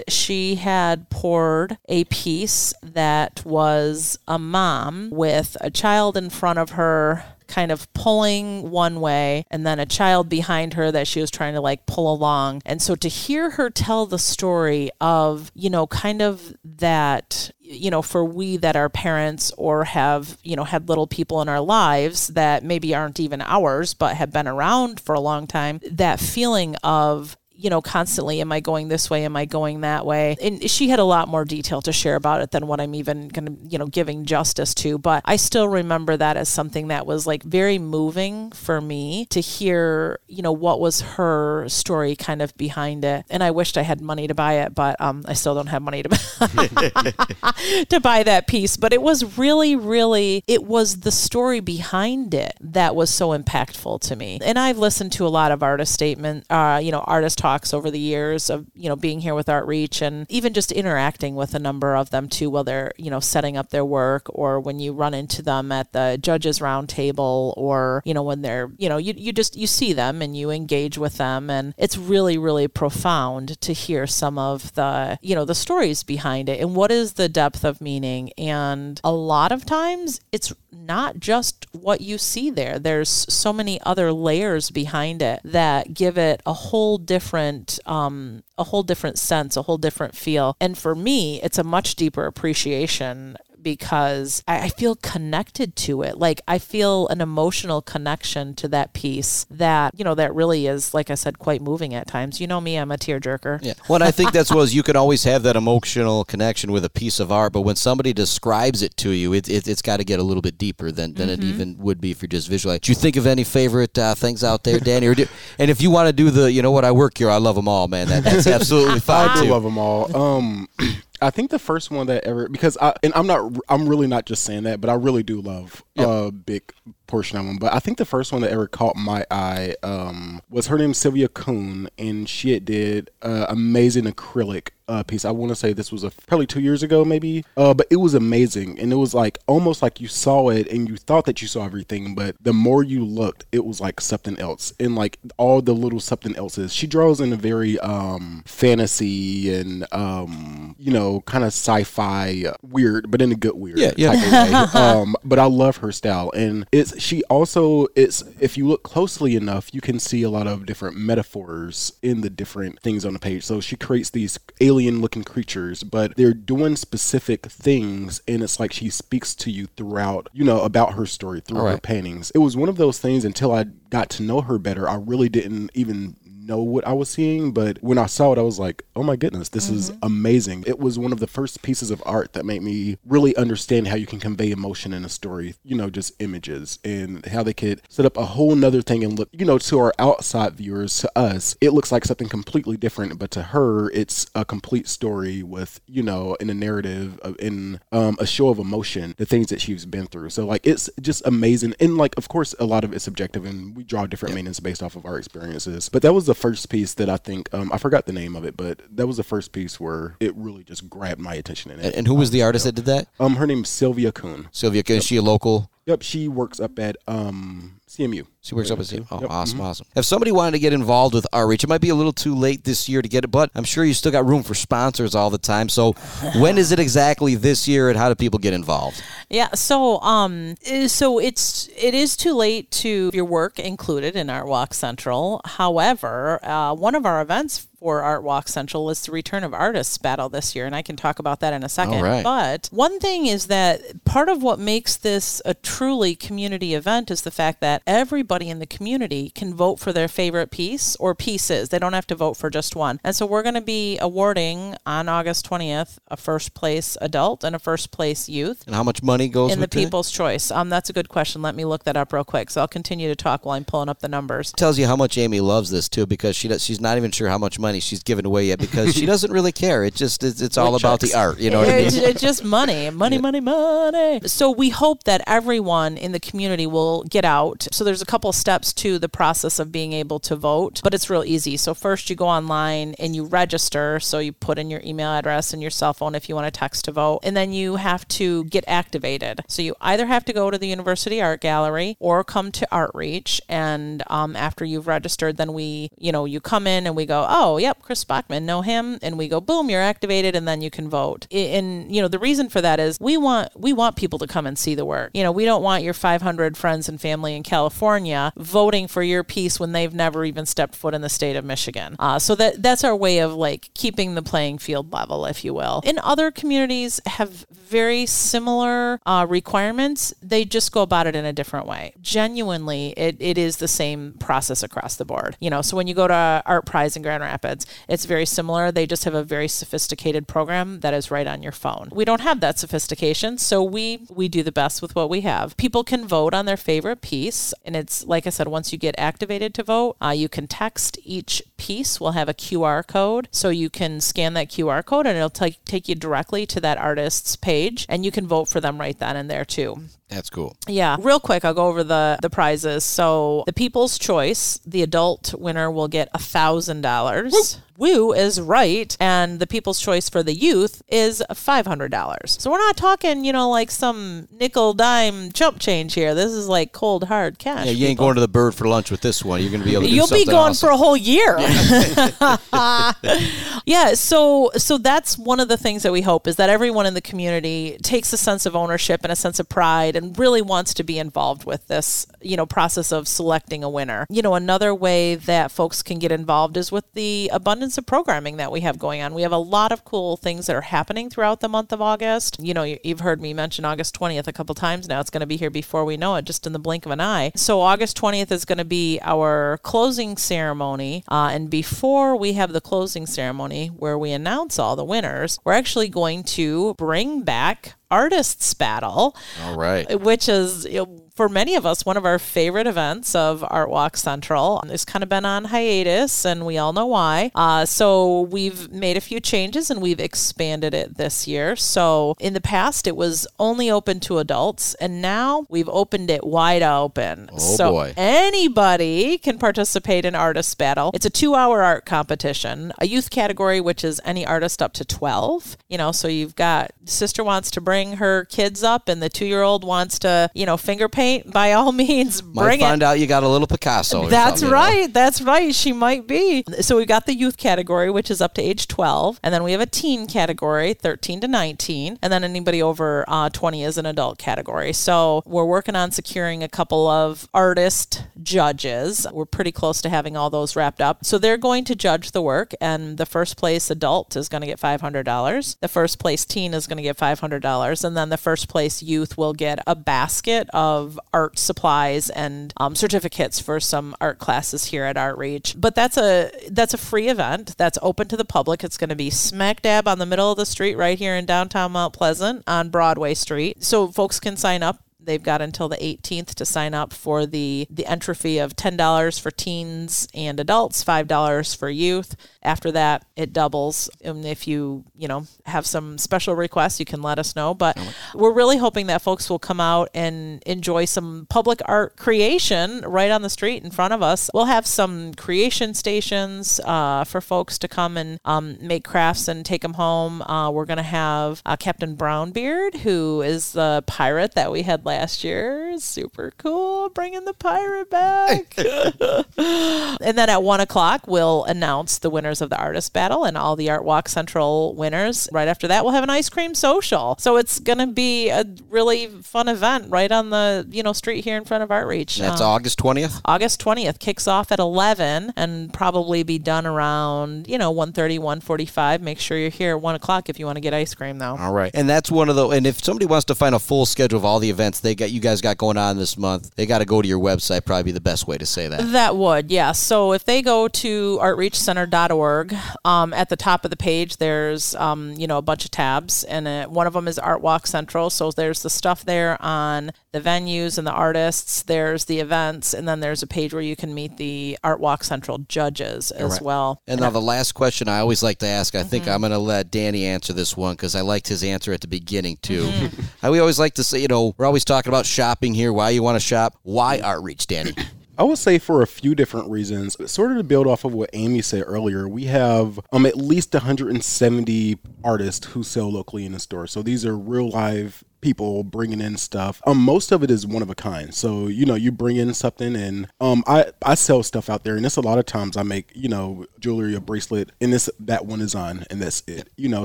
and 0.00 0.12
she 0.12 0.56
had 0.56 1.08
poured 1.10 1.78
a 1.88 2.04
piece 2.04 2.74
that 2.82 3.44
was 3.44 4.18
a 4.26 4.38
mom 4.38 5.10
with 5.10 5.56
a 5.60 5.70
child 5.70 6.16
in 6.16 6.30
front 6.30 6.58
of 6.58 6.70
her 6.70 7.24
kind 7.50 7.72
of 7.72 7.92
pulling 7.92 8.70
one 8.70 9.00
way 9.00 9.44
and 9.50 9.66
then 9.66 9.80
a 9.80 9.86
child 9.86 10.28
behind 10.28 10.74
her 10.74 10.92
that 10.92 11.06
she 11.06 11.20
was 11.20 11.30
trying 11.30 11.52
to 11.52 11.60
like 11.60 11.84
pull 11.84 12.12
along. 12.12 12.62
And 12.64 12.80
so 12.80 12.94
to 12.94 13.08
hear 13.08 13.50
her 13.50 13.68
tell 13.70 14.06
the 14.06 14.20
story 14.20 14.90
of, 15.00 15.50
you 15.54 15.68
know, 15.68 15.86
kind 15.88 16.22
of 16.22 16.54
that 16.64 17.50
you 17.70 17.90
know, 17.90 18.02
for 18.02 18.24
we 18.24 18.56
that 18.56 18.76
are 18.76 18.88
parents 18.88 19.52
or 19.56 19.84
have, 19.84 20.38
you 20.42 20.56
know, 20.56 20.64
had 20.64 20.88
little 20.88 21.06
people 21.06 21.40
in 21.40 21.48
our 21.48 21.60
lives 21.60 22.28
that 22.28 22.64
maybe 22.64 22.94
aren't 22.94 23.20
even 23.20 23.40
ours, 23.40 23.94
but 23.94 24.16
have 24.16 24.32
been 24.32 24.48
around 24.48 24.98
for 24.98 25.14
a 25.14 25.20
long 25.20 25.46
time, 25.46 25.80
that 25.88 26.18
feeling 26.18 26.74
of 26.82 27.36
you 27.60 27.68
know, 27.68 27.82
constantly, 27.82 28.40
am 28.40 28.50
I 28.52 28.60
going 28.60 28.88
this 28.88 29.10
way? 29.10 29.24
Am 29.24 29.36
I 29.36 29.44
going 29.44 29.82
that 29.82 30.06
way? 30.06 30.36
And 30.40 30.68
she 30.70 30.88
had 30.88 30.98
a 30.98 31.04
lot 31.04 31.28
more 31.28 31.44
detail 31.44 31.82
to 31.82 31.92
share 31.92 32.16
about 32.16 32.40
it 32.40 32.52
than 32.52 32.66
what 32.66 32.80
I'm 32.80 32.94
even 32.94 33.28
going 33.28 33.46
to, 33.46 33.56
you 33.68 33.76
know, 33.78 33.86
giving 33.86 34.24
justice 34.24 34.72
to. 34.76 34.96
But 34.96 35.22
I 35.26 35.36
still 35.36 35.68
remember 35.68 36.16
that 36.16 36.38
as 36.38 36.48
something 36.48 36.88
that 36.88 37.04
was 37.04 37.26
like 37.26 37.42
very 37.42 37.78
moving 37.78 38.50
for 38.52 38.80
me 38.80 39.26
to 39.26 39.40
hear, 39.40 40.20
you 40.26 40.40
know, 40.40 40.52
what 40.52 40.80
was 40.80 41.02
her 41.02 41.68
story 41.68 42.16
kind 42.16 42.40
of 42.40 42.56
behind 42.56 43.04
it. 43.04 43.26
And 43.28 43.42
I 43.42 43.50
wished 43.50 43.76
I 43.76 43.82
had 43.82 44.00
money 44.00 44.26
to 44.26 44.34
buy 44.34 44.54
it, 44.54 44.74
but 44.74 44.98
um, 44.98 45.24
I 45.28 45.34
still 45.34 45.54
don't 45.54 45.66
have 45.66 45.82
money 45.82 46.02
to 46.02 46.08
to 47.90 48.00
buy 48.00 48.22
that 48.22 48.46
piece. 48.46 48.78
But 48.78 48.94
it 48.94 49.02
was 49.02 49.36
really, 49.36 49.76
really, 49.76 50.44
it 50.46 50.64
was 50.64 51.00
the 51.00 51.12
story 51.12 51.60
behind 51.60 52.32
it 52.32 52.54
that 52.60 52.96
was 52.96 53.10
so 53.10 53.36
impactful 53.36 54.00
to 54.00 54.16
me. 54.16 54.38
And 54.42 54.58
I've 54.58 54.78
listened 54.78 55.12
to 55.12 55.26
a 55.26 55.28
lot 55.28 55.52
of 55.52 55.62
artist 55.62 55.92
statement, 55.92 56.46
uh, 56.48 56.80
you 56.82 56.90
know, 56.90 57.00
artist 57.00 57.36
talk 57.36 57.49
talks 57.50 57.74
over 57.74 57.90
the 57.90 57.98
years 57.98 58.48
of 58.48 58.66
you 58.74 58.88
know 58.88 58.96
being 58.96 59.20
here 59.20 59.34
with 59.34 59.46
Artreach 59.46 60.00
and 60.02 60.26
even 60.28 60.52
just 60.52 60.70
interacting 60.70 61.34
with 61.34 61.54
a 61.54 61.58
number 61.58 61.96
of 61.96 62.10
them 62.10 62.28
too 62.28 62.48
while 62.50 62.64
they're 62.64 62.92
you 62.96 63.10
know 63.10 63.20
setting 63.20 63.56
up 63.56 63.70
their 63.70 63.84
work 63.84 64.24
or 64.28 64.60
when 64.60 64.78
you 64.78 64.92
run 64.92 65.14
into 65.14 65.42
them 65.42 65.72
at 65.72 65.92
the 65.92 66.18
judges 66.20 66.60
roundtable 66.60 67.52
or 67.56 68.02
you 68.04 68.14
know 68.14 68.22
when 68.22 68.42
they're 68.42 68.70
you 68.78 68.88
know 68.88 68.98
you, 68.98 69.14
you 69.16 69.32
just 69.32 69.56
you 69.56 69.66
see 69.66 69.92
them 69.92 70.22
and 70.22 70.36
you 70.36 70.50
engage 70.50 70.96
with 70.96 71.16
them. 71.16 71.50
And 71.50 71.74
it's 71.76 71.98
really 71.98 72.38
really 72.38 72.68
profound 72.68 73.60
to 73.60 73.72
hear 73.72 74.06
some 74.06 74.38
of 74.38 74.72
the 74.74 75.18
you 75.20 75.34
know 75.34 75.44
the 75.44 75.54
stories 75.54 76.02
behind 76.02 76.48
it 76.48 76.60
and 76.60 76.76
what 76.76 76.90
is 76.90 77.14
the 77.14 77.28
depth 77.28 77.64
of 77.64 77.80
meaning. 77.80 78.32
And 78.38 79.00
a 79.02 79.12
lot 79.12 79.50
of 79.50 79.64
times 79.64 80.20
it's 80.30 80.52
not 80.72 81.18
just 81.18 81.66
what 81.72 82.00
you 82.00 82.16
see 82.18 82.50
there 82.50 82.78
there's 82.78 83.08
so 83.08 83.52
many 83.52 83.80
other 83.82 84.12
layers 84.12 84.70
behind 84.70 85.22
it 85.22 85.40
that 85.44 85.94
give 85.94 86.16
it 86.16 86.40
a 86.46 86.52
whole 86.52 86.98
different 86.98 87.78
um, 87.86 88.42
a 88.60 88.64
whole 88.64 88.82
different 88.82 89.18
sense, 89.18 89.56
a 89.56 89.62
whole 89.62 89.78
different 89.78 90.14
feel. 90.14 90.54
And 90.60 90.76
for 90.76 90.94
me, 90.94 91.40
it's 91.42 91.58
a 91.58 91.64
much 91.64 91.96
deeper 91.96 92.26
appreciation 92.26 93.36
because 93.62 94.42
I, 94.46 94.66
I 94.66 94.68
feel 94.68 94.96
connected 94.96 95.76
to 95.76 96.02
it. 96.02 96.18
Like 96.18 96.40
I 96.48 96.58
feel 96.58 97.08
an 97.08 97.20
emotional 97.20 97.82
connection 97.82 98.54
to 98.56 98.68
that 98.68 98.92
piece 98.92 99.46
that, 99.50 99.98
you 99.98 100.04
know, 100.04 100.14
that 100.14 100.34
really 100.34 100.66
is, 100.66 100.94
like 100.94 101.10
I 101.10 101.14
said, 101.14 101.38
quite 101.38 101.62
moving 101.62 101.94
at 101.94 102.06
times. 102.06 102.40
You 102.40 102.46
know 102.46 102.60
me, 102.60 102.76
I'm 102.76 102.90
a 102.90 102.96
tearjerker. 102.96 103.60
Yeah. 103.62 103.74
Well, 103.88 104.02
I 104.02 104.10
think 104.10 104.32
that's 104.32 104.52
was 104.52 104.74
you 104.74 104.82
can 104.82 104.96
always 104.96 105.24
have 105.24 105.42
that 105.44 105.56
emotional 105.56 106.24
connection 106.24 106.72
with 106.72 106.84
a 106.84 106.90
piece 106.90 107.20
of 107.20 107.30
art, 107.30 107.52
but 107.52 107.62
when 107.62 107.76
somebody 107.76 108.12
describes 108.12 108.82
it 108.82 108.96
to 108.98 109.10
you, 109.10 109.32
it, 109.32 109.48
it, 109.48 109.66
has 109.66 109.82
got 109.82 109.98
to 109.98 110.04
get 110.04 110.18
a 110.18 110.22
little 110.22 110.42
bit 110.42 110.58
deeper 110.58 110.90
than, 110.90 111.14
than 111.14 111.28
mm-hmm. 111.28 111.42
it 111.42 111.44
even 111.44 111.78
would 111.78 112.00
be 112.00 112.10
if 112.10 112.22
you're 112.22 112.28
just 112.28 112.48
visualizing. 112.48 112.80
Do 112.82 112.92
you 112.92 112.96
think 112.96 113.16
of 113.16 113.26
any 113.26 113.44
favorite 113.44 113.98
uh, 113.98 114.14
things 114.14 114.42
out 114.42 114.64
there, 114.64 114.78
Danny? 114.78 115.06
Or 115.06 115.14
do, 115.14 115.26
and 115.58 115.70
if 115.70 115.80
you 115.80 115.90
want 115.90 116.08
to 116.08 116.12
do 116.12 116.30
the, 116.30 116.50
you 116.50 116.62
know 116.62 116.70
what, 116.70 116.84
I 116.84 116.92
work 116.92 117.18
here, 117.18 117.30
I 117.30 117.36
love 117.36 117.56
them 117.56 117.68
all, 117.68 117.88
man. 117.88 118.08
That, 118.08 118.24
that's 118.24 118.46
absolutely 118.46 119.00
fine. 119.00 119.28
I 119.28 119.42
do 119.42 119.50
love 119.50 119.62
them 119.62 119.78
all. 119.78 120.16
Um, 120.16 120.68
I 121.22 121.30
think 121.30 121.50
the 121.50 121.58
first 121.58 121.90
one 121.90 122.06
that 122.06 122.24
ever 122.24 122.48
because 122.48 122.76
I 122.80 122.94
and 123.02 123.12
I'm 123.14 123.26
not 123.26 123.52
I'm 123.68 123.88
really 123.88 124.06
not 124.06 124.26
just 124.26 124.44
saying 124.44 124.64
that, 124.64 124.80
but 124.80 124.90
I 124.90 124.94
really 124.94 125.22
do 125.22 125.40
love 125.40 125.84
a 125.96 126.30
big 126.30 126.72
portion 127.06 127.38
of 127.38 127.46
them. 127.46 127.56
But 127.56 127.74
I 127.74 127.78
think 127.78 127.98
the 127.98 128.04
first 128.04 128.32
one 128.32 128.42
that 128.42 128.50
ever 128.50 128.66
caught 128.66 128.96
my 128.96 129.24
eye 129.30 129.74
um, 129.82 130.40
was 130.48 130.68
her 130.68 130.78
name 130.78 130.94
Sylvia 130.94 131.28
Kuhn, 131.28 131.88
and 131.98 132.28
she 132.28 132.58
did 132.60 133.10
uh, 133.22 133.46
amazing 133.48 134.04
acrylic 134.04 134.70
uh, 134.90 135.02
piece. 135.04 135.24
I 135.24 135.30
want 135.30 135.50
to 135.50 135.56
say 135.56 135.72
this 135.72 135.92
was 135.92 136.04
a, 136.04 136.10
probably 136.10 136.46
two 136.46 136.60
years 136.60 136.82
ago, 136.82 137.04
maybe. 137.04 137.44
Uh, 137.56 137.72
but 137.72 137.86
it 137.90 137.96
was 137.96 138.14
amazing, 138.14 138.78
and 138.78 138.92
it 138.92 138.96
was 138.96 139.14
like 139.14 139.38
almost 139.46 139.82
like 139.82 140.00
you 140.00 140.08
saw 140.08 140.50
it 140.50 140.70
and 140.70 140.88
you 140.88 140.96
thought 140.96 141.24
that 141.26 141.40
you 141.40 141.48
saw 141.48 141.64
everything, 141.64 142.14
but 142.14 142.36
the 142.40 142.52
more 142.52 142.82
you 142.82 143.04
looked, 143.04 143.44
it 143.52 143.64
was 143.64 143.80
like 143.80 144.00
something 144.00 144.38
else, 144.38 144.72
and 144.80 144.96
like 144.96 145.18
all 145.36 145.62
the 145.62 145.72
little 145.72 146.00
something 146.00 146.34
else's. 146.36 146.74
She 146.74 146.86
draws 146.86 147.20
in 147.20 147.32
a 147.32 147.36
very 147.36 147.78
um, 147.78 148.42
fantasy 148.46 149.54
and 149.54 149.86
um, 149.92 150.74
you 150.78 150.92
know 150.92 151.20
kind 151.22 151.44
of 151.44 151.48
sci-fi 151.48 152.44
uh, 152.48 152.54
weird, 152.62 153.10
but 153.10 153.22
in 153.22 153.30
a 153.30 153.36
good 153.36 153.54
weird 153.54 153.78
yeah, 153.78 153.92
yeah. 153.96 154.66
um, 154.74 155.14
but 155.24 155.38
I 155.38 155.44
love 155.44 155.78
her 155.78 155.92
style, 155.92 156.32
and 156.34 156.66
it's 156.72 157.00
she 157.00 157.22
also 157.24 157.86
it's 157.94 158.22
if 158.40 158.58
you 158.58 158.66
look 158.66 158.82
closely 158.82 159.36
enough, 159.36 159.72
you 159.72 159.80
can 159.80 160.00
see 160.00 160.24
a 160.24 160.30
lot 160.30 160.48
of 160.48 160.66
different 160.66 160.96
metaphors 160.96 161.92
in 162.02 162.22
the 162.22 162.30
different 162.30 162.80
things 162.80 163.04
on 163.04 163.12
the 163.12 163.18
page. 163.18 163.44
So 163.44 163.60
she 163.60 163.76
creates 163.76 164.10
these 164.10 164.38
alien 164.60 164.79
alien 164.80 165.02
looking 165.02 165.22
creatures, 165.22 165.82
but 165.82 166.16
they're 166.16 166.32
doing 166.32 166.74
specific 166.74 167.46
things, 167.46 168.22
and 168.26 168.42
it's 168.42 168.58
like 168.58 168.72
she 168.72 168.88
speaks 168.88 169.34
to 169.34 169.50
you 169.50 169.66
throughout, 169.76 170.28
you 170.32 170.44
know, 170.44 170.62
about 170.62 170.94
her 170.94 171.04
story 171.04 171.40
through 171.40 171.60
right. 171.60 171.72
her 171.72 171.78
paintings. 171.78 172.30
It 172.34 172.38
was 172.38 172.56
one 172.56 172.68
of 172.68 172.76
those 172.76 172.98
things 172.98 173.24
until 173.24 173.52
I 173.52 173.64
got 173.90 174.08
to 174.10 174.22
know 174.22 174.40
her 174.40 174.58
better. 174.58 174.88
I 174.88 174.94
really 174.94 175.28
didn't 175.28 175.70
even 175.74 176.16
know 176.50 176.62
what 176.62 176.86
I 176.86 176.92
was 176.92 177.08
seeing, 177.08 177.52
but 177.52 177.78
when 177.80 177.96
I 177.96 178.06
saw 178.06 178.32
it, 178.32 178.38
I 178.38 178.42
was 178.42 178.58
like, 178.58 178.84
oh 178.94 179.02
my 179.02 179.16
goodness, 179.16 179.48
this 179.48 179.68
Mm-hmm. 179.68 179.76
is 179.76 179.92
amazing. 180.02 180.64
It 180.66 180.78
was 180.80 180.98
one 180.98 181.12
of 181.12 181.20
the 181.20 181.26
first 181.26 181.62
pieces 181.62 181.90
of 181.90 182.02
art 182.04 182.32
that 182.32 182.44
made 182.44 182.62
me 182.62 182.96
really 183.06 183.36
understand 183.36 183.88
how 183.88 183.94
you 183.96 184.06
can 184.06 184.18
convey 184.18 184.50
emotion 184.50 184.92
in 184.92 185.04
a 185.04 185.08
story, 185.08 185.54
you 185.62 185.76
know, 185.76 185.88
just 185.90 186.12
images 186.20 186.78
and 186.84 187.24
how 187.26 187.42
they 187.42 187.52
could 187.54 187.80
set 187.88 188.04
up 188.06 188.16
a 188.16 188.24
whole 188.24 188.54
nother 188.56 188.82
thing 188.82 189.04
and 189.04 189.18
look, 189.18 189.28
you 189.32 189.44
know, 189.44 189.58
to 189.58 189.78
our 189.78 189.92
outside 189.98 190.54
viewers, 190.54 190.98
to 191.00 191.10
us, 191.16 191.56
it 191.60 191.70
looks 191.72 191.92
like 191.92 192.04
something 192.04 192.28
completely 192.28 192.76
different, 192.76 193.18
but 193.18 193.30
to 193.30 193.42
her, 193.42 193.90
it's 193.90 194.26
a 194.34 194.44
complete 194.44 194.88
story 194.88 195.42
with, 195.42 195.80
you 195.86 196.02
know, 196.02 196.34
in 196.40 196.50
a 196.50 196.54
narrative, 196.54 197.18
of, 197.20 197.36
in 197.38 197.78
um, 197.92 198.16
a 198.18 198.26
show 198.26 198.48
of 198.48 198.58
emotion, 198.58 199.14
the 199.18 199.26
things 199.26 199.46
that 199.48 199.60
she's 199.60 199.86
been 199.86 200.06
through. 200.06 200.30
So, 200.30 200.46
like, 200.46 200.66
it's 200.66 200.90
just 201.00 201.24
amazing. 201.26 201.74
And, 201.78 201.96
like, 201.96 202.14
of 202.16 202.28
course, 202.28 202.54
a 202.58 202.64
lot 202.64 202.82
of 202.82 202.92
it's 202.92 203.04
subjective 203.04 203.44
and 203.44 203.76
we 203.76 203.84
draw 203.84 204.06
different 204.06 204.34
meanings 204.34 204.58
based 204.58 204.82
off 204.82 204.96
of 204.96 205.04
our 205.06 205.18
experiences. 205.18 205.88
But 205.88 206.02
that 206.02 206.12
was 206.12 206.26
the 206.26 206.34
first 206.40 206.68
piece 206.70 206.94
that 206.94 207.08
I 207.08 207.16
think, 207.16 207.52
um, 207.54 207.70
I 207.72 207.78
forgot 207.78 208.06
the 208.06 208.12
name 208.12 208.34
of 208.34 208.44
it, 208.44 208.56
but 208.56 208.80
that 208.96 209.06
was 209.06 209.16
the 209.18 209.22
first 209.22 209.52
piece 209.52 209.78
where 209.78 210.16
it 210.20 210.34
really 210.36 210.64
just 210.64 210.88
grabbed 210.88 211.20
my 211.20 211.34
attention 211.34 211.70
in 211.70 211.80
it. 211.80 211.86
And, 211.86 211.94
and 211.94 212.06
who 212.06 212.14
was 212.14 212.30
the 212.30 212.42
artist 212.42 212.64
that 212.64 212.74
did 212.74 212.86
that? 212.86 213.08
Um, 213.18 213.36
her 213.36 213.46
name's 213.46 213.68
Sylvia 213.68 214.10
Kuhn. 214.12 214.48
Sylvia, 214.50 214.82
is 214.86 215.04
she 215.04 215.16
a 215.16 215.22
local? 215.22 215.70
Yep, 215.90 216.02
she 216.02 216.28
works 216.28 216.60
up 216.60 216.78
at 216.78 216.96
um 217.08 217.80
CMU. 217.88 218.24
She 218.42 218.54
works 218.54 218.70
up 218.70 218.78
at 218.78 218.86
CMU. 218.86 219.06
Oh, 219.10 219.20
Yep. 219.22 219.30
awesome, 219.30 219.60
awesome. 219.60 219.86
If 219.96 220.04
somebody 220.04 220.30
wanted 220.30 220.52
to 220.52 220.58
get 220.60 220.72
involved 220.72 221.14
with 221.16 221.26
Art 221.32 221.48
Reach, 221.48 221.64
it 221.64 221.68
might 221.68 221.80
be 221.80 221.88
a 221.88 221.94
little 221.96 222.12
too 222.12 222.34
late 222.36 222.62
this 222.62 222.88
year 222.88 223.02
to 223.02 223.08
get 223.08 223.24
it, 223.24 223.28
but 223.32 223.50
I'm 223.56 223.64
sure 223.64 223.84
you 223.84 223.92
still 223.92 224.12
got 224.12 224.24
room 224.24 224.44
for 224.44 224.54
sponsors 224.54 225.16
all 225.16 225.30
the 225.30 225.38
time. 225.38 225.68
So, 225.68 225.92
when 226.36 226.56
is 226.58 226.70
it 226.70 226.78
exactly 226.78 227.34
this 227.34 227.66
year, 227.66 227.88
and 227.88 227.98
how 227.98 228.08
do 228.08 228.14
people 228.14 228.38
get 228.38 228.54
involved? 228.54 229.02
Yeah, 229.28 229.48
so 229.54 230.00
um 230.02 230.54
eh, 230.64 230.86
so 230.86 231.18
it's 231.18 231.68
it 231.76 231.92
is 231.94 232.16
too 232.16 232.34
late 232.34 232.70
to 232.82 233.10
your 233.12 233.24
work 233.24 233.58
included 233.58 234.14
in 234.14 234.30
Art 234.30 234.46
Walk 234.46 234.72
Central. 234.74 235.40
However, 235.44 236.38
uh, 236.44 236.72
one 236.74 236.94
of 236.94 237.04
our 237.04 237.20
events 237.20 237.66
for 237.80 238.02
Art 238.02 238.22
Walk 238.22 238.46
Central 238.46 238.90
is 238.90 239.02
the 239.02 239.10
Return 239.10 239.42
of 239.42 239.54
Artists 239.54 239.96
Battle 239.98 240.28
this 240.28 240.54
year, 240.54 240.66
and 240.66 240.76
I 240.76 240.82
can 240.82 240.96
talk 240.96 241.18
about 241.18 241.40
that 241.40 241.54
in 241.54 241.64
a 241.64 241.68
second. 241.68 242.02
Right. 242.02 242.22
But 242.22 242.68
one 242.70 243.00
thing 243.00 243.26
is 243.26 243.46
that 243.46 244.04
part 244.04 244.28
of 244.28 244.42
what 244.42 244.58
makes 244.58 244.96
this 244.96 245.40
a 245.44 245.54
truly 245.54 246.14
community 246.14 246.74
event 246.74 247.10
is 247.10 247.22
the 247.22 247.30
fact 247.30 247.60
that 247.62 247.82
everybody 247.86 248.50
in 248.50 248.58
the 248.58 248.66
community 248.66 249.30
can 249.30 249.54
vote 249.54 249.80
for 249.80 249.92
their 249.92 250.08
favorite 250.08 250.50
piece 250.50 250.94
or 250.96 251.14
pieces. 251.14 251.70
They 251.70 251.78
don't 251.78 251.94
have 251.94 252.06
to 252.08 252.14
vote 252.14 252.34
for 252.34 252.50
just 252.50 252.76
one. 252.76 253.00
And 253.02 253.16
so 253.16 253.24
we're 253.24 253.42
going 253.42 253.54
to 253.54 253.60
be 253.60 253.98
awarding 253.98 254.76
on 254.84 255.08
August 255.08 255.48
20th 255.48 255.98
a 256.08 256.16
first 256.16 256.52
place 256.52 256.98
adult 257.00 257.42
and 257.44 257.56
a 257.56 257.58
first 257.58 257.90
place 257.90 258.28
youth 258.28 258.66
And 258.66 258.74
how 258.74 258.82
much 258.82 259.02
money 259.02 259.28
goes 259.28 259.52
in 259.52 259.60
the 259.60 259.64
it? 259.64 259.70
People's 259.70 260.10
Choice. 260.10 260.50
Um, 260.50 260.68
that's 260.68 260.90
a 260.90 260.92
good 260.92 261.08
question. 261.08 261.40
Let 261.40 261.54
me 261.54 261.64
look 261.64 261.84
that 261.84 261.96
up 261.96 262.12
real 262.12 262.24
quick. 262.24 262.50
So 262.50 262.60
I'll 262.60 262.68
continue 262.68 263.08
to 263.08 263.16
talk 263.16 263.46
while 263.46 263.56
I'm 263.56 263.64
pulling 263.64 263.88
up 263.88 264.00
the 264.00 264.08
numbers. 264.08 264.52
tells 264.52 264.78
you 264.78 264.86
how 264.86 264.96
much 264.96 265.16
Amy 265.16 265.40
loves 265.40 265.70
this 265.70 265.88
too, 265.88 266.04
because 266.04 266.36
she 266.36 266.48
does, 266.48 266.62
she's 266.62 266.80
not 266.80 266.98
even 266.98 267.10
sure 267.10 267.28
how 267.28 267.38
much 267.38 267.58
money 267.58 267.69
she's 267.78 268.02
given 268.02 268.26
away 268.26 268.46
yet, 268.46 268.58
because 268.58 268.94
she 268.94 269.06
doesn't 269.12 269.30
really 269.30 269.52
care. 269.52 269.84
It 269.84 269.94
just 269.94 270.24
it's, 270.24 270.40
it's 270.40 270.58
all 270.58 270.74
about 270.74 270.98
the 270.98 271.14
art. 271.14 271.38
You 271.38 271.50
know 271.50 271.60
what 271.60 271.68
I 271.68 271.76
mean? 271.76 271.86
It's, 271.86 271.96
it's 271.96 272.20
just 272.20 272.42
money, 272.42 272.90
money, 272.90 273.18
money, 273.18 273.40
money. 273.40 274.20
So 274.26 274.50
we 274.50 274.70
hope 274.70 275.04
that 275.04 275.22
everyone 275.26 275.96
in 275.96 276.10
the 276.10 276.20
community 276.20 276.66
will 276.66 277.04
get 277.04 277.24
out. 277.24 277.68
So 277.70 277.84
there's 277.84 278.02
a 278.02 278.06
couple 278.06 278.32
steps 278.32 278.72
to 278.74 278.98
the 278.98 279.08
process 279.08 279.58
of 279.58 279.70
being 279.70 279.92
able 279.92 280.18
to 280.20 280.34
vote, 280.34 280.80
but 280.82 280.94
it's 280.94 281.08
real 281.08 281.22
easy. 281.24 281.56
So 281.56 281.74
first 281.74 282.10
you 282.10 282.16
go 282.16 282.26
online 282.26 282.94
and 282.98 283.14
you 283.14 283.24
register. 283.24 284.00
So 284.00 284.18
you 284.18 284.32
put 284.32 284.58
in 284.58 284.70
your 284.70 284.80
email 284.84 285.10
address 285.10 285.52
and 285.52 285.62
your 285.62 285.70
cell 285.70 285.92
phone 285.92 286.14
if 286.14 286.28
you 286.28 286.34
want 286.34 286.52
to 286.52 286.58
text 286.58 286.86
to 286.86 286.92
vote, 286.92 287.20
and 287.22 287.36
then 287.36 287.52
you 287.52 287.76
have 287.76 288.08
to 288.08 288.44
get 288.44 288.64
activated. 288.66 289.42
So 289.46 289.62
you 289.62 289.74
either 289.80 290.06
have 290.06 290.24
to 290.24 290.32
go 290.32 290.50
to 290.50 290.58
the 290.58 290.68
University 290.68 291.20
Art 291.20 291.40
Gallery 291.40 291.96
or 292.00 292.24
come 292.24 292.50
to 292.52 292.66
Artreach, 292.72 293.40
and 293.48 294.02
um, 294.08 294.34
after 294.36 294.64
you've 294.64 294.86
registered, 294.86 295.36
then 295.36 295.52
we, 295.52 295.90
you 295.98 296.12
know, 296.12 296.24
you 296.24 296.40
come 296.40 296.66
in 296.66 296.86
and 296.86 296.96
we 296.96 297.06
go, 297.06 297.26
oh, 297.28 297.58
yep, 297.60 297.82
Chris 297.82 298.04
Bachman, 298.04 298.46
know 298.46 298.62
him, 298.62 298.98
and 299.02 299.18
we 299.18 299.28
go, 299.28 299.40
boom, 299.40 299.70
you're 299.70 299.80
activated, 299.80 300.34
and 300.34 300.46
then 300.46 300.62
you 300.62 300.70
can 300.70 300.88
vote. 300.88 301.26
And 301.30 301.94
you 301.94 302.02
know, 302.02 302.08
the 302.08 302.18
reason 302.18 302.48
for 302.48 302.60
that 302.60 302.80
is 302.80 302.98
we 303.00 303.16
want 303.16 303.50
we 303.56 303.72
want 303.72 303.96
people 303.96 304.18
to 304.18 304.26
come 304.26 304.46
and 304.46 304.58
see 304.58 304.74
the 304.74 304.84
work. 304.84 305.10
You 305.14 305.22
know, 305.22 305.32
we 305.32 305.44
don't 305.44 305.62
want 305.62 305.82
your 305.82 305.94
500 305.94 306.56
friends 306.56 306.88
and 306.88 307.00
family 307.00 307.34
in 307.36 307.42
California 307.42 308.32
voting 308.36 308.88
for 308.88 309.02
your 309.02 309.22
piece 309.24 309.60
when 309.60 309.72
they've 309.72 309.94
never 309.94 310.24
even 310.24 310.46
stepped 310.46 310.74
foot 310.74 310.94
in 310.94 311.02
the 311.02 311.08
state 311.08 311.36
of 311.36 311.44
Michigan. 311.44 311.96
Uh, 311.98 312.18
so 312.18 312.34
that 312.34 312.62
that's 312.62 312.84
our 312.84 312.96
way 312.96 313.18
of 313.18 313.34
like 313.34 313.70
keeping 313.74 314.14
the 314.14 314.22
playing 314.22 314.58
field 314.58 314.92
level, 314.92 315.26
if 315.26 315.44
you 315.44 315.54
will. 315.54 315.82
In 315.84 315.98
other 315.98 316.30
communities 316.30 317.00
have 317.06 317.46
very 317.50 318.06
similar 318.06 319.00
uh, 319.06 319.26
requirements. 319.28 320.12
They 320.22 320.44
just 320.44 320.72
go 320.72 320.82
about 320.82 321.06
it 321.06 321.14
in 321.14 321.24
a 321.24 321.32
different 321.32 321.66
way. 321.66 321.94
Genuinely, 322.00 322.94
it, 322.96 323.16
it 323.20 323.38
is 323.38 323.58
the 323.58 323.68
same 323.68 324.14
process 324.18 324.62
across 324.62 324.96
the 324.96 325.04
board. 325.04 325.36
You 325.40 325.50
know, 325.50 325.62
so 325.62 325.76
when 325.76 325.86
you 325.86 325.94
go 325.94 326.08
to 326.08 326.42
ArtPrize 326.46 326.96
in 326.96 327.02
Grand 327.02 327.22
Rapids, 327.22 327.49
it's 327.88 328.04
very 328.06 328.26
similar. 328.26 328.70
They 328.70 328.86
just 328.86 329.04
have 329.04 329.14
a 329.14 329.24
very 329.24 329.48
sophisticated 329.48 330.26
program 330.26 330.80
that 330.80 330.94
is 330.94 331.10
right 331.10 331.26
on 331.26 331.42
your 331.42 331.52
phone. 331.52 331.88
We 331.92 332.04
don't 332.04 332.20
have 332.20 332.40
that 332.40 332.58
sophistication, 332.58 333.38
so 333.38 333.62
we 333.62 334.06
we 334.10 334.28
do 334.28 334.42
the 334.42 334.52
best 334.52 334.82
with 334.82 334.94
what 334.94 335.10
we 335.10 335.22
have. 335.22 335.56
People 335.56 335.84
can 335.84 336.06
vote 336.06 336.34
on 336.34 336.46
their 336.46 336.56
favorite 336.56 337.00
piece, 337.02 337.52
and 337.64 337.76
it's 337.76 338.06
like 338.06 338.26
I 338.26 338.30
said, 338.30 338.48
once 338.48 338.72
you 338.72 338.78
get 338.78 338.94
activated 338.98 339.54
to 339.54 339.62
vote, 339.62 339.96
uh, 340.00 340.10
you 340.10 340.28
can 340.28 340.46
text 340.46 340.98
each 341.04 341.42
piece. 341.60 342.00
We'll 342.00 342.12
have 342.12 342.30
a 342.30 342.34
QR 342.34 342.86
code, 342.86 343.28
so 343.30 343.50
you 343.50 343.68
can 343.68 344.00
scan 344.00 344.32
that 344.32 344.48
QR 344.48 344.82
code, 344.82 345.06
and 345.06 345.14
it'll 345.14 345.28
take 345.28 345.62
take 345.66 345.88
you 345.88 345.94
directly 345.94 346.46
to 346.46 346.60
that 346.60 346.78
artist's 346.78 347.36
page, 347.36 347.84
and 347.88 348.02
you 348.02 348.10
can 348.10 348.26
vote 348.26 348.48
for 348.48 348.60
them 348.60 348.80
right 348.80 348.98
then 348.98 349.14
and 349.14 349.30
there 349.30 349.44
too. 349.44 349.82
That's 350.08 350.30
cool. 350.30 350.56
Yeah, 350.66 350.96
real 350.98 351.20
quick, 351.20 351.44
I'll 351.44 351.54
go 351.54 351.66
over 351.66 351.84
the 351.84 352.18
the 352.22 352.30
prizes. 352.30 352.82
So 352.82 353.44
the 353.44 353.52
People's 353.52 353.98
Choice, 353.98 354.58
the 354.66 354.82
adult 354.82 355.34
winner 355.34 355.70
will 355.70 355.88
get 355.88 356.08
a 356.14 356.18
thousand 356.18 356.80
dollars. 356.80 357.60
Woo 357.80 358.12
is 358.12 358.38
right, 358.38 358.94
and 359.00 359.40
the 359.40 359.46
People's 359.46 359.80
Choice 359.80 360.10
for 360.10 360.22
the 360.22 360.34
youth 360.34 360.82
is 360.86 361.22
five 361.34 361.66
hundred 361.66 361.90
dollars. 361.90 362.36
So 362.38 362.50
we're 362.50 362.58
not 362.58 362.76
talking, 362.76 363.24
you 363.24 363.32
know, 363.32 363.48
like 363.48 363.70
some 363.70 364.28
nickel 364.30 364.74
dime 364.74 365.32
chump 365.32 365.58
change 365.58 365.94
here. 365.94 366.14
This 366.14 366.30
is 366.30 366.46
like 366.46 366.72
cold 366.72 367.04
hard 367.04 367.38
cash. 367.38 367.64
Yeah, 367.64 367.72
you 367.72 367.86
ain't 367.86 367.96
people. 367.96 368.08
going 368.08 368.16
to 368.16 368.20
the 368.20 368.28
bird 368.28 368.54
for 368.54 368.68
lunch 368.68 368.90
with 368.90 369.00
this 369.00 369.24
one. 369.24 369.40
You're 369.40 369.50
going 369.50 369.62
to 369.62 369.66
be 369.66 369.72
able 369.72 369.84
to. 369.84 369.88
Do 369.88 369.94
You'll 369.94 370.08
be 370.08 370.26
going 370.26 370.50
awesome. 370.50 370.68
for 370.68 370.72
a 370.72 370.76
whole 370.76 370.94
year. 370.94 371.38
yeah, 373.64 373.94
so 373.94 374.50
so 374.58 374.76
that's 374.76 375.16
one 375.16 375.40
of 375.40 375.48
the 375.48 375.56
things 375.56 375.82
that 375.82 375.92
we 375.92 376.02
hope 376.02 376.26
is 376.26 376.36
that 376.36 376.50
everyone 376.50 376.84
in 376.84 376.92
the 376.92 377.00
community 377.00 377.78
takes 377.82 378.12
a 378.12 378.18
sense 378.18 378.44
of 378.44 378.54
ownership 378.54 379.00
and 379.04 379.10
a 379.10 379.16
sense 379.16 379.40
of 379.40 379.48
pride 379.48 379.96
and 379.96 380.18
really 380.18 380.42
wants 380.42 380.74
to 380.74 380.84
be 380.84 380.98
involved 380.98 381.46
with 381.46 381.66
this, 381.68 382.06
you 382.20 382.36
know, 382.36 382.44
process 382.44 382.92
of 382.92 383.08
selecting 383.08 383.64
a 383.64 383.70
winner. 383.70 384.06
You 384.10 384.20
know, 384.20 384.34
another 384.34 384.74
way 384.74 385.14
that 385.14 385.50
folks 385.50 385.82
can 385.82 385.98
get 385.98 386.12
involved 386.12 386.58
is 386.58 386.70
with 386.70 386.84
the 386.92 387.30
abundance 387.32 387.69
of 387.78 387.86
programming 387.86 388.36
that 388.38 388.52
we 388.52 388.60
have 388.60 388.78
going 388.78 389.02
on. 389.02 389.14
We 389.14 389.22
have 389.22 389.32
a 389.32 389.36
lot 389.38 389.72
of 389.72 389.84
cool 389.84 390.16
things 390.16 390.46
that 390.46 390.56
are 390.56 390.60
happening 390.60 391.10
throughout 391.10 391.40
the 391.40 391.48
month 391.48 391.72
of 391.72 391.80
August. 391.80 392.36
You 392.40 392.54
know, 392.54 392.62
you- 392.62 392.78
you've 392.84 393.00
heard 393.00 393.20
me 393.20 393.32
mention 393.34 393.64
August 393.64 393.94
20th 393.94 394.26
a 394.28 394.32
couple 394.32 394.54
times 394.54 394.88
now. 394.88 395.00
It's 395.00 395.10
going 395.10 395.20
to 395.20 395.26
be 395.26 395.36
here 395.36 395.50
before 395.50 395.84
we 395.84 395.96
know 395.96 396.14
it, 396.16 396.24
just 396.24 396.46
in 396.46 396.52
the 396.52 396.58
blink 396.58 396.86
of 396.86 396.92
an 396.92 397.00
eye. 397.00 397.32
So 397.36 397.60
August 397.60 397.96
20th 397.96 398.30
is 398.32 398.44
going 398.44 398.58
to 398.58 398.64
be 398.64 398.98
our 399.02 399.58
closing 399.62 400.16
ceremony. 400.16 401.04
Uh, 401.08 401.30
and 401.32 401.50
before 401.50 402.16
we 402.16 402.34
have 402.34 402.52
the 402.52 402.60
closing 402.60 403.06
ceremony 403.06 403.68
where 403.68 403.98
we 403.98 404.12
announce 404.12 404.58
all 404.58 404.76
the 404.76 404.84
winners, 404.84 405.38
we're 405.44 405.52
actually 405.52 405.88
going 405.88 406.22
to 406.24 406.74
bring 406.78 407.22
back 407.22 407.74
Artists 407.90 408.54
Battle 408.54 409.16
All 409.42 409.56
right. 409.56 410.00
which 410.00 410.28
is 410.28 410.64
you 410.64 410.78
know, 410.86 411.02
for 411.20 411.28
many 411.28 411.54
of 411.54 411.66
us 411.66 411.84
one 411.84 411.98
of 411.98 412.06
our 412.06 412.18
favorite 412.18 412.66
events 412.66 413.14
of 413.14 413.44
Art 413.46 413.68
Walk 413.68 413.98
Central. 413.98 414.64
has 414.66 414.86
kind 414.86 415.02
of 415.02 415.10
been 415.10 415.26
on 415.26 415.44
hiatus, 415.44 416.24
and 416.24 416.46
we 416.46 416.56
all 416.56 416.72
know 416.72 416.86
why. 416.86 417.30
Uh, 417.34 417.66
so 417.66 418.22
we've 418.22 418.72
made 418.72 418.96
a 418.96 419.02
few 419.02 419.20
changes 419.20 419.70
and 419.70 419.82
we've 419.82 420.00
expanded 420.00 420.72
it 420.72 420.96
this 420.96 421.28
year. 421.28 421.56
So 421.56 422.16
in 422.18 422.32
the 422.32 422.40
past, 422.40 422.86
it 422.86 422.96
was 422.96 423.26
only 423.38 423.70
open 423.70 424.00
to 424.00 424.16
adults, 424.16 424.72
and 424.76 425.02
now 425.02 425.44
we've 425.50 425.68
opened 425.68 426.10
it 426.10 426.24
wide 426.24 426.62
open. 426.62 427.28
Oh, 427.34 427.38
so 427.38 427.70
boy. 427.72 427.92
anybody 427.98 429.18
can 429.18 429.38
participate 429.38 430.06
in 430.06 430.14
Artist 430.14 430.56
Battle. 430.56 430.90
It's 430.94 431.04
a 431.04 431.10
two-hour 431.10 431.62
art 431.62 431.84
competition, 431.84 432.72
a 432.78 432.86
youth 432.86 433.10
category, 433.10 433.60
which 433.60 433.84
is 433.84 434.00
any 434.06 434.24
artist 434.24 434.62
up 434.62 434.72
to 434.72 434.86
12. 434.86 435.58
You 435.68 435.76
know, 435.76 435.92
so 435.92 436.08
you've 436.08 436.34
got 436.34 436.70
sister 436.86 437.22
wants 437.22 437.50
to 437.50 437.60
bring 437.60 437.98
her 437.98 438.24
kids 438.24 438.62
up, 438.62 438.88
and 438.88 439.02
the 439.02 439.10
two-year-old 439.10 439.64
wants 439.64 439.98
to, 439.98 440.30
you 440.32 440.46
know, 440.46 440.56
finger 440.56 440.88
paint. 440.88 441.09
By 441.18 441.52
all 441.52 441.72
means, 441.72 442.22
Might 442.22 442.42
bring 442.44 442.60
it. 442.60 442.64
find 442.64 442.82
out 442.82 442.98
you 442.98 443.06
got 443.06 443.22
a 443.22 443.28
little 443.28 443.46
Picasso. 443.46 444.02
or 444.04 444.08
That's 444.08 444.40
something, 444.40 444.46
you 444.46 444.50
know? 444.50 444.60
right. 444.60 444.92
That's 444.92 445.20
right. 445.22 445.54
She 445.54 445.72
might 445.72 446.06
be. 446.06 446.44
So 446.60 446.76
we've 446.76 446.86
got 446.88 447.06
the 447.06 447.14
youth 447.14 447.36
category, 447.36 447.90
which 447.90 448.10
is 448.10 448.20
up 448.20 448.34
to 448.34 448.42
age 448.42 448.68
12. 448.68 449.20
And 449.22 449.32
then 449.34 449.42
we 449.42 449.52
have 449.52 449.60
a 449.60 449.66
teen 449.66 450.06
category, 450.06 450.74
13 450.74 451.20
to 451.22 451.28
19. 451.28 451.98
And 452.02 452.12
then 452.12 452.22
anybody 452.24 452.62
over 452.62 453.04
uh, 453.08 453.28
20 453.30 453.64
is 453.64 453.78
an 453.78 453.86
adult 453.86 454.18
category. 454.18 454.72
So 454.72 455.22
we're 455.26 455.44
working 455.44 455.76
on 455.76 455.90
securing 455.90 456.42
a 456.42 456.48
couple 456.48 456.86
of 456.88 457.28
artist 457.34 458.04
judges. 458.22 459.06
We're 459.12 459.24
pretty 459.26 459.52
close 459.52 459.80
to 459.82 459.88
having 459.88 460.16
all 460.16 460.30
those 460.30 460.56
wrapped 460.56 460.80
up. 460.80 461.04
So 461.04 461.18
they're 461.18 461.36
going 461.36 461.64
to 461.64 461.74
judge 461.74 462.12
the 462.12 462.22
work. 462.22 462.52
And 462.60 462.96
the 462.98 463.06
first 463.06 463.36
place 463.36 463.70
adult 463.70 464.16
is 464.16 464.28
going 464.28 464.40
to 464.42 464.46
get 464.46 464.60
$500. 464.60 465.58
The 465.60 465.68
first 465.68 465.98
place 465.98 466.24
teen 466.24 466.54
is 466.54 466.66
going 466.66 466.76
to 466.76 466.82
get 466.82 466.96
$500. 466.96 467.40
$10. 467.40 467.84
And 467.84 467.96
then 467.96 468.08
the 468.08 468.16
first 468.16 468.48
place 468.48 468.82
youth 468.82 469.16
will 469.16 469.32
get 469.32 469.60
a 469.66 469.74
basket 469.74 470.48
of 470.52 470.89
art 471.12 471.38
supplies 471.38 472.10
and 472.10 472.52
um, 472.56 472.74
certificates 472.74 473.40
for 473.40 473.60
some 473.60 473.94
art 474.00 474.18
classes 474.18 474.66
here 474.66 474.84
at 474.84 474.96
Art 474.96 475.18
Reach. 475.18 475.54
But 475.58 475.74
that's 475.74 475.96
a 475.96 476.30
that's 476.50 476.74
a 476.74 476.78
free 476.78 477.08
event 477.08 477.56
that's 477.56 477.78
open 477.82 478.08
to 478.08 478.16
the 478.16 478.24
public. 478.24 478.64
It's 478.64 478.76
going 478.76 478.90
to 478.90 478.96
be 478.96 479.10
smack 479.10 479.62
dab 479.62 479.86
on 479.86 479.98
the 479.98 480.06
middle 480.06 480.30
of 480.30 480.36
the 480.36 480.46
street 480.46 480.76
right 480.76 480.98
here 480.98 481.14
in 481.14 481.26
downtown 481.26 481.72
Mount 481.72 481.94
Pleasant 481.94 482.44
on 482.46 482.70
Broadway 482.70 483.14
Street. 483.14 483.62
So 483.62 483.88
folks 483.88 484.20
can 484.20 484.36
sign 484.36 484.62
up 484.62 484.82
They've 485.02 485.22
got 485.22 485.42
until 485.42 485.68
the 485.68 485.76
18th 485.76 486.34
to 486.34 486.44
sign 486.44 486.74
up 486.74 486.92
for 486.92 487.26
the 487.26 487.66
the 487.70 487.86
entry 487.86 488.14
fee 488.14 488.38
of 488.38 488.56
$10 488.56 489.20
for 489.20 489.30
teens 489.30 490.08
and 490.14 490.38
adults, 490.40 490.84
$5 490.84 491.56
for 491.56 491.70
youth. 491.70 492.16
After 492.42 492.72
that, 492.72 493.04
it 493.16 493.32
doubles. 493.32 493.90
And 494.02 494.24
if 494.24 494.46
you, 494.48 494.84
you 494.96 495.08
know, 495.08 495.26
have 495.46 495.66
some 495.66 495.98
special 495.98 496.34
requests, 496.34 496.80
you 496.80 496.86
can 496.86 497.02
let 497.02 497.18
us 497.18 497.36
know. 497.36 497.54
But 497.54 497.78
we're 498.14 498.32
really 498.32 498.56
hoping 498.56 498.86
that 498.86 499.02
folks 499.02 499.28
will 499.28 499.38
come 499.38 499.60
out 499.60 499.88
and 499.94 500.42
enjoy 500.44 500.86
some 500.86 501.26
public 501.28 501.60
art 501.66 501.96
creation 501.96 502.80
right 502.86 503.10
on 503.10 503.22
the 503.22 503.30
street 503.30 503.62
in 503.62 503.70
front 503.70 503.92
of 503.92 504.02
us. 504.02 504.30
We'll 504.32 504.46
have 504.46 504.66
some 504.66 505.14
creation 505.14 505.74
stations 505.74 506.60
uh, 506.64 507.04
for 507.04 507.20
folks 507.20 507.58
to 507.58 507.68
come 507.68 507.96
and 507.96 508.18
um, 508.24 508.56
make 508.60 508.84
crafts 508.84 509.28
and 509.28 509.44
take 509.44 509.62
them 509.62 509.74
home. 509.74 510.22
Uh, 510.22 510.50
we're 510.50 510.64
going 510.66 510.78
to 510.78 510.82
have 510.82 511.42
uh, 511.44 511.56
Captain 511.56 511.96
Brownbeard, 511.96 512.76
who 512.76 513.22
is 513.22 513.52
the 513.52 513.84
pirate 513.86 514.34
that 514.34 514.50
we 514.50 514.62
had 514.62 514.84
last 514.90 515.22
year. 515.22 515.78
Super 515.78 516.32
cool, 516.36 516.88
bringing 516.88 517.24
the 517.24 517.32
pirate 517.34 517.88
back. 517.90 518.54
and 518.58 520.18
then 520.18 520.28
at 520.28 520.42
one 520.42 520.60
o'clock, 520.60 521.06
we'll 521.06 521.44
announce 521.44 521.98
the 521.98 522.10
winners 522.10 522.40
of 522.40 522.50
the 522.50 522.58
artist 522.58 522.92
battle 522.92 523.24
and 523.24 523.36
all 523.38 523.54
the 523.54 523.70
Art 523.70 523.84
Walk 523.84 524.08
Central 524.08 524.74
winners. 524.74 525.28
Right 525.32 525.46
after 525.46 525.68
that, 525.68 525.84
we'll 525.84 525.94
have 525.94 526.02
an 526.02 526.10
ice 526.10 526.28
cream 526.28 526.54
social. 526.54 527.14
So 527.20 527.36
it's 527.36 527.60
gonna 527.60 527.86
be 527.86 528.30
a 528.30 528.44
really 528.68 529.06
fun 529.06 529.46
event 529.48 529.86
right 529.88 530.10
on 530.10 530.30
the 530.30 530.66
you 530.70 530.82
know 530.82 530.92
street 530.92 531.22
here 531.24 531.36
in 531.36 531.44
front 531.44 531.62
of 531.62 531.70
Art 531.70 531.86
Reach. 531.86 532.18
That's 532.18 532.40
Um, 532.40 532.48
August 532.48 532.78
20th. 532.80 533.20
August 533.24 533.60
20th 533.60 534.00
kicks 534.00 534.26
off 534.26 534.50
at 534.50 534.58
11 534.58 535.32
and 535.36 535.72
probably 535.72 536.24
be 536.24 536.38
done 536.38 536.66
around, 536.66 537.46
you 537.48 537.58
know, 537.58 537.72
1.30, 537.72 538.18
1.45. 538.18 539.00
Make 539.00 539.20
sure 539.20 539.38
you're 539.38 539.50
here 539.50 539.76
at 539.76 539.80
1 539.80 539.94
o'clock 539.94 540.28
if 540.28 540.38
you 540.40 540.46
want 540.46 540.56
to 540.56 540.60
get 540.60 540.74
ice 540.74 540.94
cream, 540.94 541.18
though. 541.18 541.36
All 541.38 541.52
right. 541.52 541.70
And 541.74 541.88
that's 541.88 542.10
one 542.10 542.28
of 542.28 542.34
the 542.36 542.48
and 542.48 542.66
if 542.66 542.82
somebody 542.82 543.06
wants 543.06 543.26
to 543.26 543.34
find 543.36 543.54
a 543.54 543.58
full 543.58 543.86
schedule 543.86 544.18
of 544.18 544.24
all 544.24 544.38
the 544.40 544.50
events 544.50 544.79
they 544.80 544.94
got 544.94 545.10
you 545.10 545.20
guys 545.20 545.40
got 545.40 545.58
going 545.58 545.76
on 545.76 545.96
this 545.96 546.16
month, 546.16 546.54
they 546.54 546.66
got 546.66 546.78
to 546.78 546.84
go 546.84 547.02
to 547.02 547.08
your 547.08 547.18
website 547.20 547.64
probably 547.64 547.84
be 547.84 547.92
the 547.92 548.00
best 548.00 548.28
way 548.28 548.38
to 548.38 548.46
say 548.46 548.68
that. 548.68 548.92
That 548.92 549.16
would, 549.16 549.50
yeah. 549.50 549.72
So 549.72 550.12
if 550.12 550.24
they 550.24 550.42
go 550.42 550.68
to 550.68 551.18
artreachcenter.org, 551.20 552.54
um, 552.84 553.12
at 553.12 553.28
the 553.28 553.36
top 553.36 553.64
of 553.64 553.70
the 553.70 553.76
page, 553.76 554.18
there's, 554.18 554.74
um, 554.76 555.12
you 555.16 555.26
know, 555.26 555.38
a 555.38 555.42
bunch 555.42 555.64
of 555.64 555.70
tabs, 555.70 556.24
and 556.24 556.46
uh, 556.46 556.66
one 556.68 556.86
of 556.86 556.92
them 556.92 557.08
is 557.08 557.18
Art 557.18 557.40
Walk 557.40 557.66
Central. 557.66 558.10
So 558.10 558.30
there's 558.30 558.62
the 558.62 558.70
stuff 558.70 559.04
there 559.04 559.40
on 559.42 559.90
the 560.12 560.20
venues 560.20 560.78
and 560.78 560.86
the 560.86 560.92
artists. 560.92 561.62
There's 561.62 562.04
the 562.04 562.20
events, 562.20 562.74
and 562.74 562.88
then 562.88 563.00
there's 563.00 563.22
a 563.22 563.26
page 563.26 563.52
where 563.52 563.62
you 563.62 563.76
can 563.76 563.94
meet 563.94 564.16
the 564.16 564.58
Art 564.62 564.80
Walk 564.80 565.04
Central 565.04 565.38
judges 565.38 566.10
as 566.10 566.32
right. 566.32 566.42
well. 566.42 566.80
And 566.86 567.00
now 567.00 567.10
the 567.10 567.20
last 567.20 567.52
question 567.52 567.88
I 567.88 567.98
always 567.98 568.22
like 568.22 568.38
to 568.38 568.46
ask, 568.46 568.74
I 568.74 568.82
think 568.84 569.00
Mm-hmm. 569.00 569.12
I'm 569.12 569.20
going 569.20 569.32
to 569.32 569.38
let 569.38 569.70
Danny 569.70 570.04
answer 570.04 570.32
this 570.32 570.56
one 570.56 570.74
because 570.74 570.94
I 570.94 571.00
liked 571.00 571.28
his 571.28 571.42
answer 571.42 571.72
at 571.72 571.80
the 571.80 571.88
beginning 571.88 572.38
too. 572.42 572.64
Mm-hmm. 572.64 573.02
I, 573.26 573.30
we 573.30 573.38
always 573.38 573.58
like 573.58 573.74
to 573.74 573.84
say, 573.84 574.00
you 574.00 574.08
know, 574.08 574.34
we're 574.36 574.46
always 574.46 574.64
talking 574.70 574.92
about 574.92 575.04
shopping 575.04 575.52
here, 575.52 575.72
why 575.72 575.90
you 575.90 576.00
want 576.00 576.14
to 576.14 576.20
shop, 576.20 576.56
why 576.62 577.00
Art 577.00 577.24
Reach, 577.24 577.48
Danny. 577.48 577.72
I 578.18 578.22
would 578.22 578.38
say 578.38 578.58
for 578.58 578.82
a 578.82 578.86
few 578.86 579.16
different 579.16 579.50
reasons. 579.50 579.96
Sort 580.08 580.30
of 580.30 580.36
to 580.36 580.44
build 580.44 580.68
off 580.68 580.84
of 580.84 580.92
what 580.92 581.10
Amy 581.12 581.42
said 581.42 581.64
earlier, 581.66 582.08
we 582.08 582.24
have 582.26 582.78
um 582.92 583.04
at 583.04 583.16
least 583.16 583.52
170 583.52 584.78
artists 585.02 585.46
who 585.48 585.64
sell 585.64 585.90
locally 585.90 586.24
in 586.24 586.32
the 586.32 586.38
store. 586.38 586.68
So 586.68 586.82
these 586.82 587.04
are 587.04 587.16
real 587.16 587.50
live 587.50 588.04
people 588.20 588.62
bringing 588.64 589.00
in 589.00 589.16
stuff. 589.16 589.60
Um, 589.66 589.78
most 589.78 590.12
of 590.12 590.22
it 590.22 590.30
is 590.30 590.46
one 590.46 590.62
of 590.62 590.70
a 590.70 590.74
kind. 590.74 591.14
So 591.14 591.46
you 591.46 591.66
know, 591.66 591.74
you 591.74 591.92
bring 591.92 592.16
in 592.16 592.34
something, 592.34 592.76
and 592.76 593.08
um, 593.20 593.42
I 593.46 593.66
I 593.82 593.94
sell 593.94 594.22
stuff 594.22 594.50
out 594.50 594.64
there, 594.64 594.76
and 594.76 594.86
it's 594.86 594.96
a 594.96 595.00
lot 595.00 595.18
of 595.18 595.26
times 595.26 595.56
I 595.56 595.62
make 595.62 595.90
you 595.94 596.08
know 596.08 596.46
jewelry, 596.58 596.94
a 596.94 597.00
bracelet, 597.00 597.50
and 597.60 597.72
this 597.72 597.90
that 598.00 598.26
one 598.26 598.40
is 598.40 598.54
on, 598.54 598.84
and 598.90 599.00
that's 599.00 599.22
it. 599.26 599.48
You 599.56 599.68
know, 599.68 599.84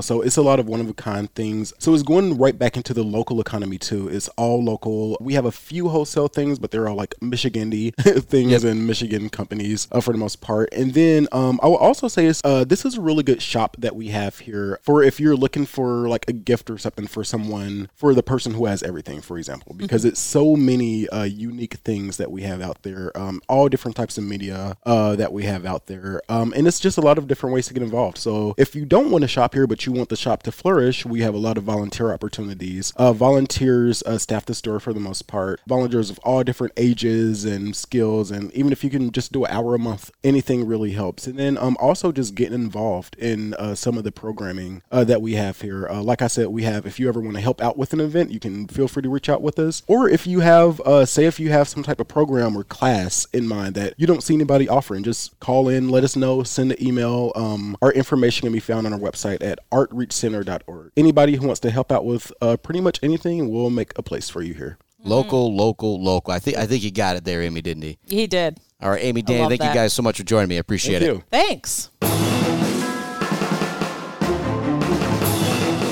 so 0.00 0.22
it's 0.22 0.36
a 0.36 0.42
lot 0.42 0.60
of 0.60 0.66
one 0.66 0.80
of 0.80 0.88
a 0.88 0.94
kind 0.94 1.32
things. 1.34 1.72
So 1.78 1.94
it's 1.94 2.02
going 2.02 2.38
right 2.38 2.58
back 2.58 2.76
into 2.76 2.94
the 2.94 3.02
local 3.02 3.40
economy 3.40 3.78
too. 3.78 4.08
It's 4.08 4.28
all 4.30 4.62
local. 4.62 5.16
We 5.20 5.34
have 5.34 5.44
a 5.44 5.52
few 5.52 5.88
wholesale 5.88 6.28
things, 6.28 6.58
but 6.58 6.70
they're 6.70 6.88
all 6.88 6.96
like 6.96 7.14
Michigan-y 7.20 7.92
things 7.98 8.64
and 8.64 8.86
Michigan 8.86 9.28
companies 9.28 9.88
uh, 9.92 10.00
for 10.00 10.12
the 10.12 10.18
most 10.18 10.40
part. 10.40 10.72
And 10.72 10.94
then 10.94 11.28
um, 11.32 11.60
I 11.62 11.66
will 11.66 11.76
also 11.76 12.08
say 12.08 12.26
is 12.26 12.40
uh, 12.44 12.64
this 12.64 12.84
is 12.84 12.96
a 12.96 13.00
really 13.00 13.22
good 13.22 13.42
shop 13.42 13.76
that 13.78 13.96
we 13.96 14.08
have 14.08 14.40
here 14.40 14.78
for 14.82 15.02
if 15.02 15.20
you're 15.20 15.36
looking 15.36 15.66
for 15.66 16.08
like 16.08 16.28
a 16.28 16.32
gift 16.32 16.70
or 16.70 16.78
something 16.78 17.06
for 17.06 17.24
someone 17.24 17.88
for 17.94 18.14
the 18.14 18.22
person 18.26 18.54
who 18.54 18.66
has 18.66 18.82
everything, 18.82 19.20
for 19.20 19.38
example, 19.38 19.74
because 19.74 20.04
it's 20.04 20.20
so 20.20 20.56
many 20.56 21.08
uh, 21.08 21.22
unique 21.22 21.74
things 21.74 22.16
that 22.18 22.30
we 22.30 22.42
have 22.42 22.60
out 22.60 22.82
there, 22.82 23.16
um, 23.16 23.40
all 23.48 23.68
different 23.68 23.96
types 23.96 24.18
of 24.18 24.24
media 24.24 24.76
uh, 24.84 25.16
that 25.16 25.32
we 25.32 25.44
have 25.44 25.64
out 25.64 25.86
there, 25.86 26.20
um, 26.28 26.52
and 26.54 26.66
it's 26.66 26.80
just 26.80 26.98
a 26.98 27.00
lot 27.00 27.18
of 27.18 27.26
different 27.26 27.54
ways 27.54 27.66
to 27.68 27.74
get 27.74 27.82
involved. 27.82 28.18
So 28.18 28.54
if 28.58 28.74
you 28.74 28.84
don't 28.84 29.10
want 29.10 29.22
to 29.22 29.28
shop 29.28 29.54
here, 29.54 29.66
but 29.66 29.86
you 29.86 29.92
want 29.92 30.08
the 30.08 30.16
shop 30.16 30.42
to 30.42 30.52
flourish, 30.52 31.06
we 31.06 31.20
have 31.20 31.34
a 31.34 31.38
lot 31.38 31.56
of 31.56 31.64
volunteer 31.64 32.12
opportunities. 32.12 32.92
Uh, 32.96 33.12
volunteers 33.12 34.02
uh, 34.02 34.18
staff 34.18 34.44
the 34.44 34.54
store 34.54 34.80
for 34.80 34.92
the 34.92 35.00
most 35.00 35.26
part. 35.26 35.60
Volunteers 35.66 36.10
of 36.10 36.18
all 36.20 36.42
different 36.42 36.72
ages 36.76 37.44
and 37.44 37.76
skills, 37.76 38.30
and 38.30 38.52
even 38.52 38.72
if 38.72 38.82
you 38.82 38.90
can 38.90 39.12
just 39.12 39.32
do 39.32 39.44
an 39.44 39.50
hour 39.52 39.74
a 39.74 39.78
month, 39.78 40.10
anything 40.24 40.66
really 40.66 40.92
helps. 40.92 41.26
And 41.26 41.38
then 41.38 41.56
um, 41.58 41.76
also 41.80 42.12
just 42.12 42.34
getting 42.34 42.54
involved 42.54 43.16
in 43.16 43.54
uh, 43.54 43.74
some 43.74 43.96
of 43.96 44.04
the 44.04 44.12
programming 44.12 44.82
uh, 44.90 45.04
that 45.04 45.22
we 45.22 45.34
have 45.34 45.60
here. 45.60 45.86
Uh, 45.88 46.02
like 46.02 46.22
I 46.22 46.26
said, 46.26 46.48
we 46.48 46.64
have. 46.64 46.86
If 46.86 46.98
you 46.98 47.08
ever 47.08 47.20
want 47.20 47.36
to 47.36 47.40
help 47.40 47.60
out 47.60 47.76
with 47.76 47.92
an 47.92 48.00
event, 48.00 48.15
you 48.30 48.40
can 48.40 48.66
feel 48.68 48.88
free 48.88 49.02
to 49.02 49.08
reach 49.08 49.28
out 49.28 49.42
with 49.42 49.58
us. 49.58 49.82
Or 49.86 50.08
if 50.08 50.26
you 50.26 50.40
have, 50.40 50.80
uh, 50.80 51.04
say, 51.06 51.24
if 51.26 51.38
you 51.38 51.50
have 51.50 51.68
some 51.68 51.82
type 51.82 52.00
of 52.00 52.08
program 52.08 52.56
or 52.56 52.64
class 52.64 53.26
in 53.32 53.46
mind 53.46 53.74
that 53.74 53.94
you 53.96 54.06
don't 54.06 54.22
see 54.22 54.34
anybody 54.34 54.68
offering, 54.68 55.02
just 55.02 55.38
call 55.40 55.68
in, 55.68 55.88
let 55.88 56.04
us 56.04 56.16
know, 56.16 56.42
send 56.42 56.72
an 56.72 56.82
email. 56.82 57.32
Um, 57.34 57.76
our 57.82 57.92
information 57.92 58.46
can 58.46 58.52
be 58.52 58.60
found 58.60 58.86
on 58.86 58.92
our 58.92 58.98
website 58.98 59.42
at 59.42 59.58
artreachcenter.org. 59.70 60.92
Anybody 60.96 61.36
who 61.36 61.46
wants 61.46 61.60
to 61.60 61.70
help 61.70 61.92
out 61.92 62.04
with 62.04 62.32
uh, 62.40 62.56
pretty 62.56 62.80
much 62.80 62.98
anything, 63.02 63.50
we'll 63.50 63.70
make 63.70 63.92
a 63.98 64.02
place 64.02 64.28
for 64.28 64.42
you 64.42 64.54
here. 64.54 64.78
local, 65.04 65.54
local, 65.54 66.02
local. 66.02 66.32
I 66.32 66.38
think 66.38 66.56
I 66.56 66.66
think 66.66 66.82
you 66.82 66.90
got 66.90 67.16
it 67.16 67.24
there, 67.24 67.42
Amy, 67.42 67.62
didn't 67.62 67.82
he? 67.84 67.98
He 68.06 68.26
did. 68.26 68.58
All 68.80 68.90
right, 68.90 69.02
Amy, 69.02 69.22
Danny, 69.22 69.48
thank 69.48 69.60
that. 69.62 69.68
you 69.68 69.74
guys 69.74 69.92
so 69.94 70.02
much 70.02 70.18
for 70.18 70.22
joining 70.24 70.48
me. 70.50 70.56
I 70.56 70.58
appreciate 70.58 70.98
Thank 70.98 71.10
it. 71.10 71.14
you. 71.14 71.24
Thanks. 71.30 71.90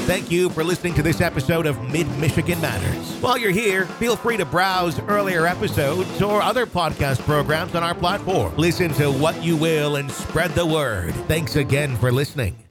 Thank 0.06 0.30
you 0.30 0.50
for 0.50 0.62
listening 0.62 0.92
to 0.94 1.02
this 1.02 1.22
episode 1.22 1.64
of 1.64 1.80
Mid 1.90 2.06
Michigan 2.18 2.60
Matters. 2.60 3.16
While 3.22 3.38
you're 3.38 3.50
here, 3.50 3.86
feel 3.86 4.16
free 4.16 4.36
to 4.36 4.44
browse 4.44 5.00
earlier 5.00 5.46
episodes 5.46 6.20
or 6.20 6.42
other 6.42 6.66
podcast 6.66 7.20
programs 7.20 7.74
on 7.74 7.82
our 7.82 7.94
platform. 7.94 8.54
Listen 8.56 8.92
to 8.94 9.10
what 9.10 9.42
you 9.42 9.56
will 9.56 9.96
and 9.96 10.10
spread 10.10 10.50
the 10.50 10.66
word. 10.66 11.14
Thanks 11.26 11.56
again 11.56 11.96
for 11.96 12.12
listening. 12.12 12.63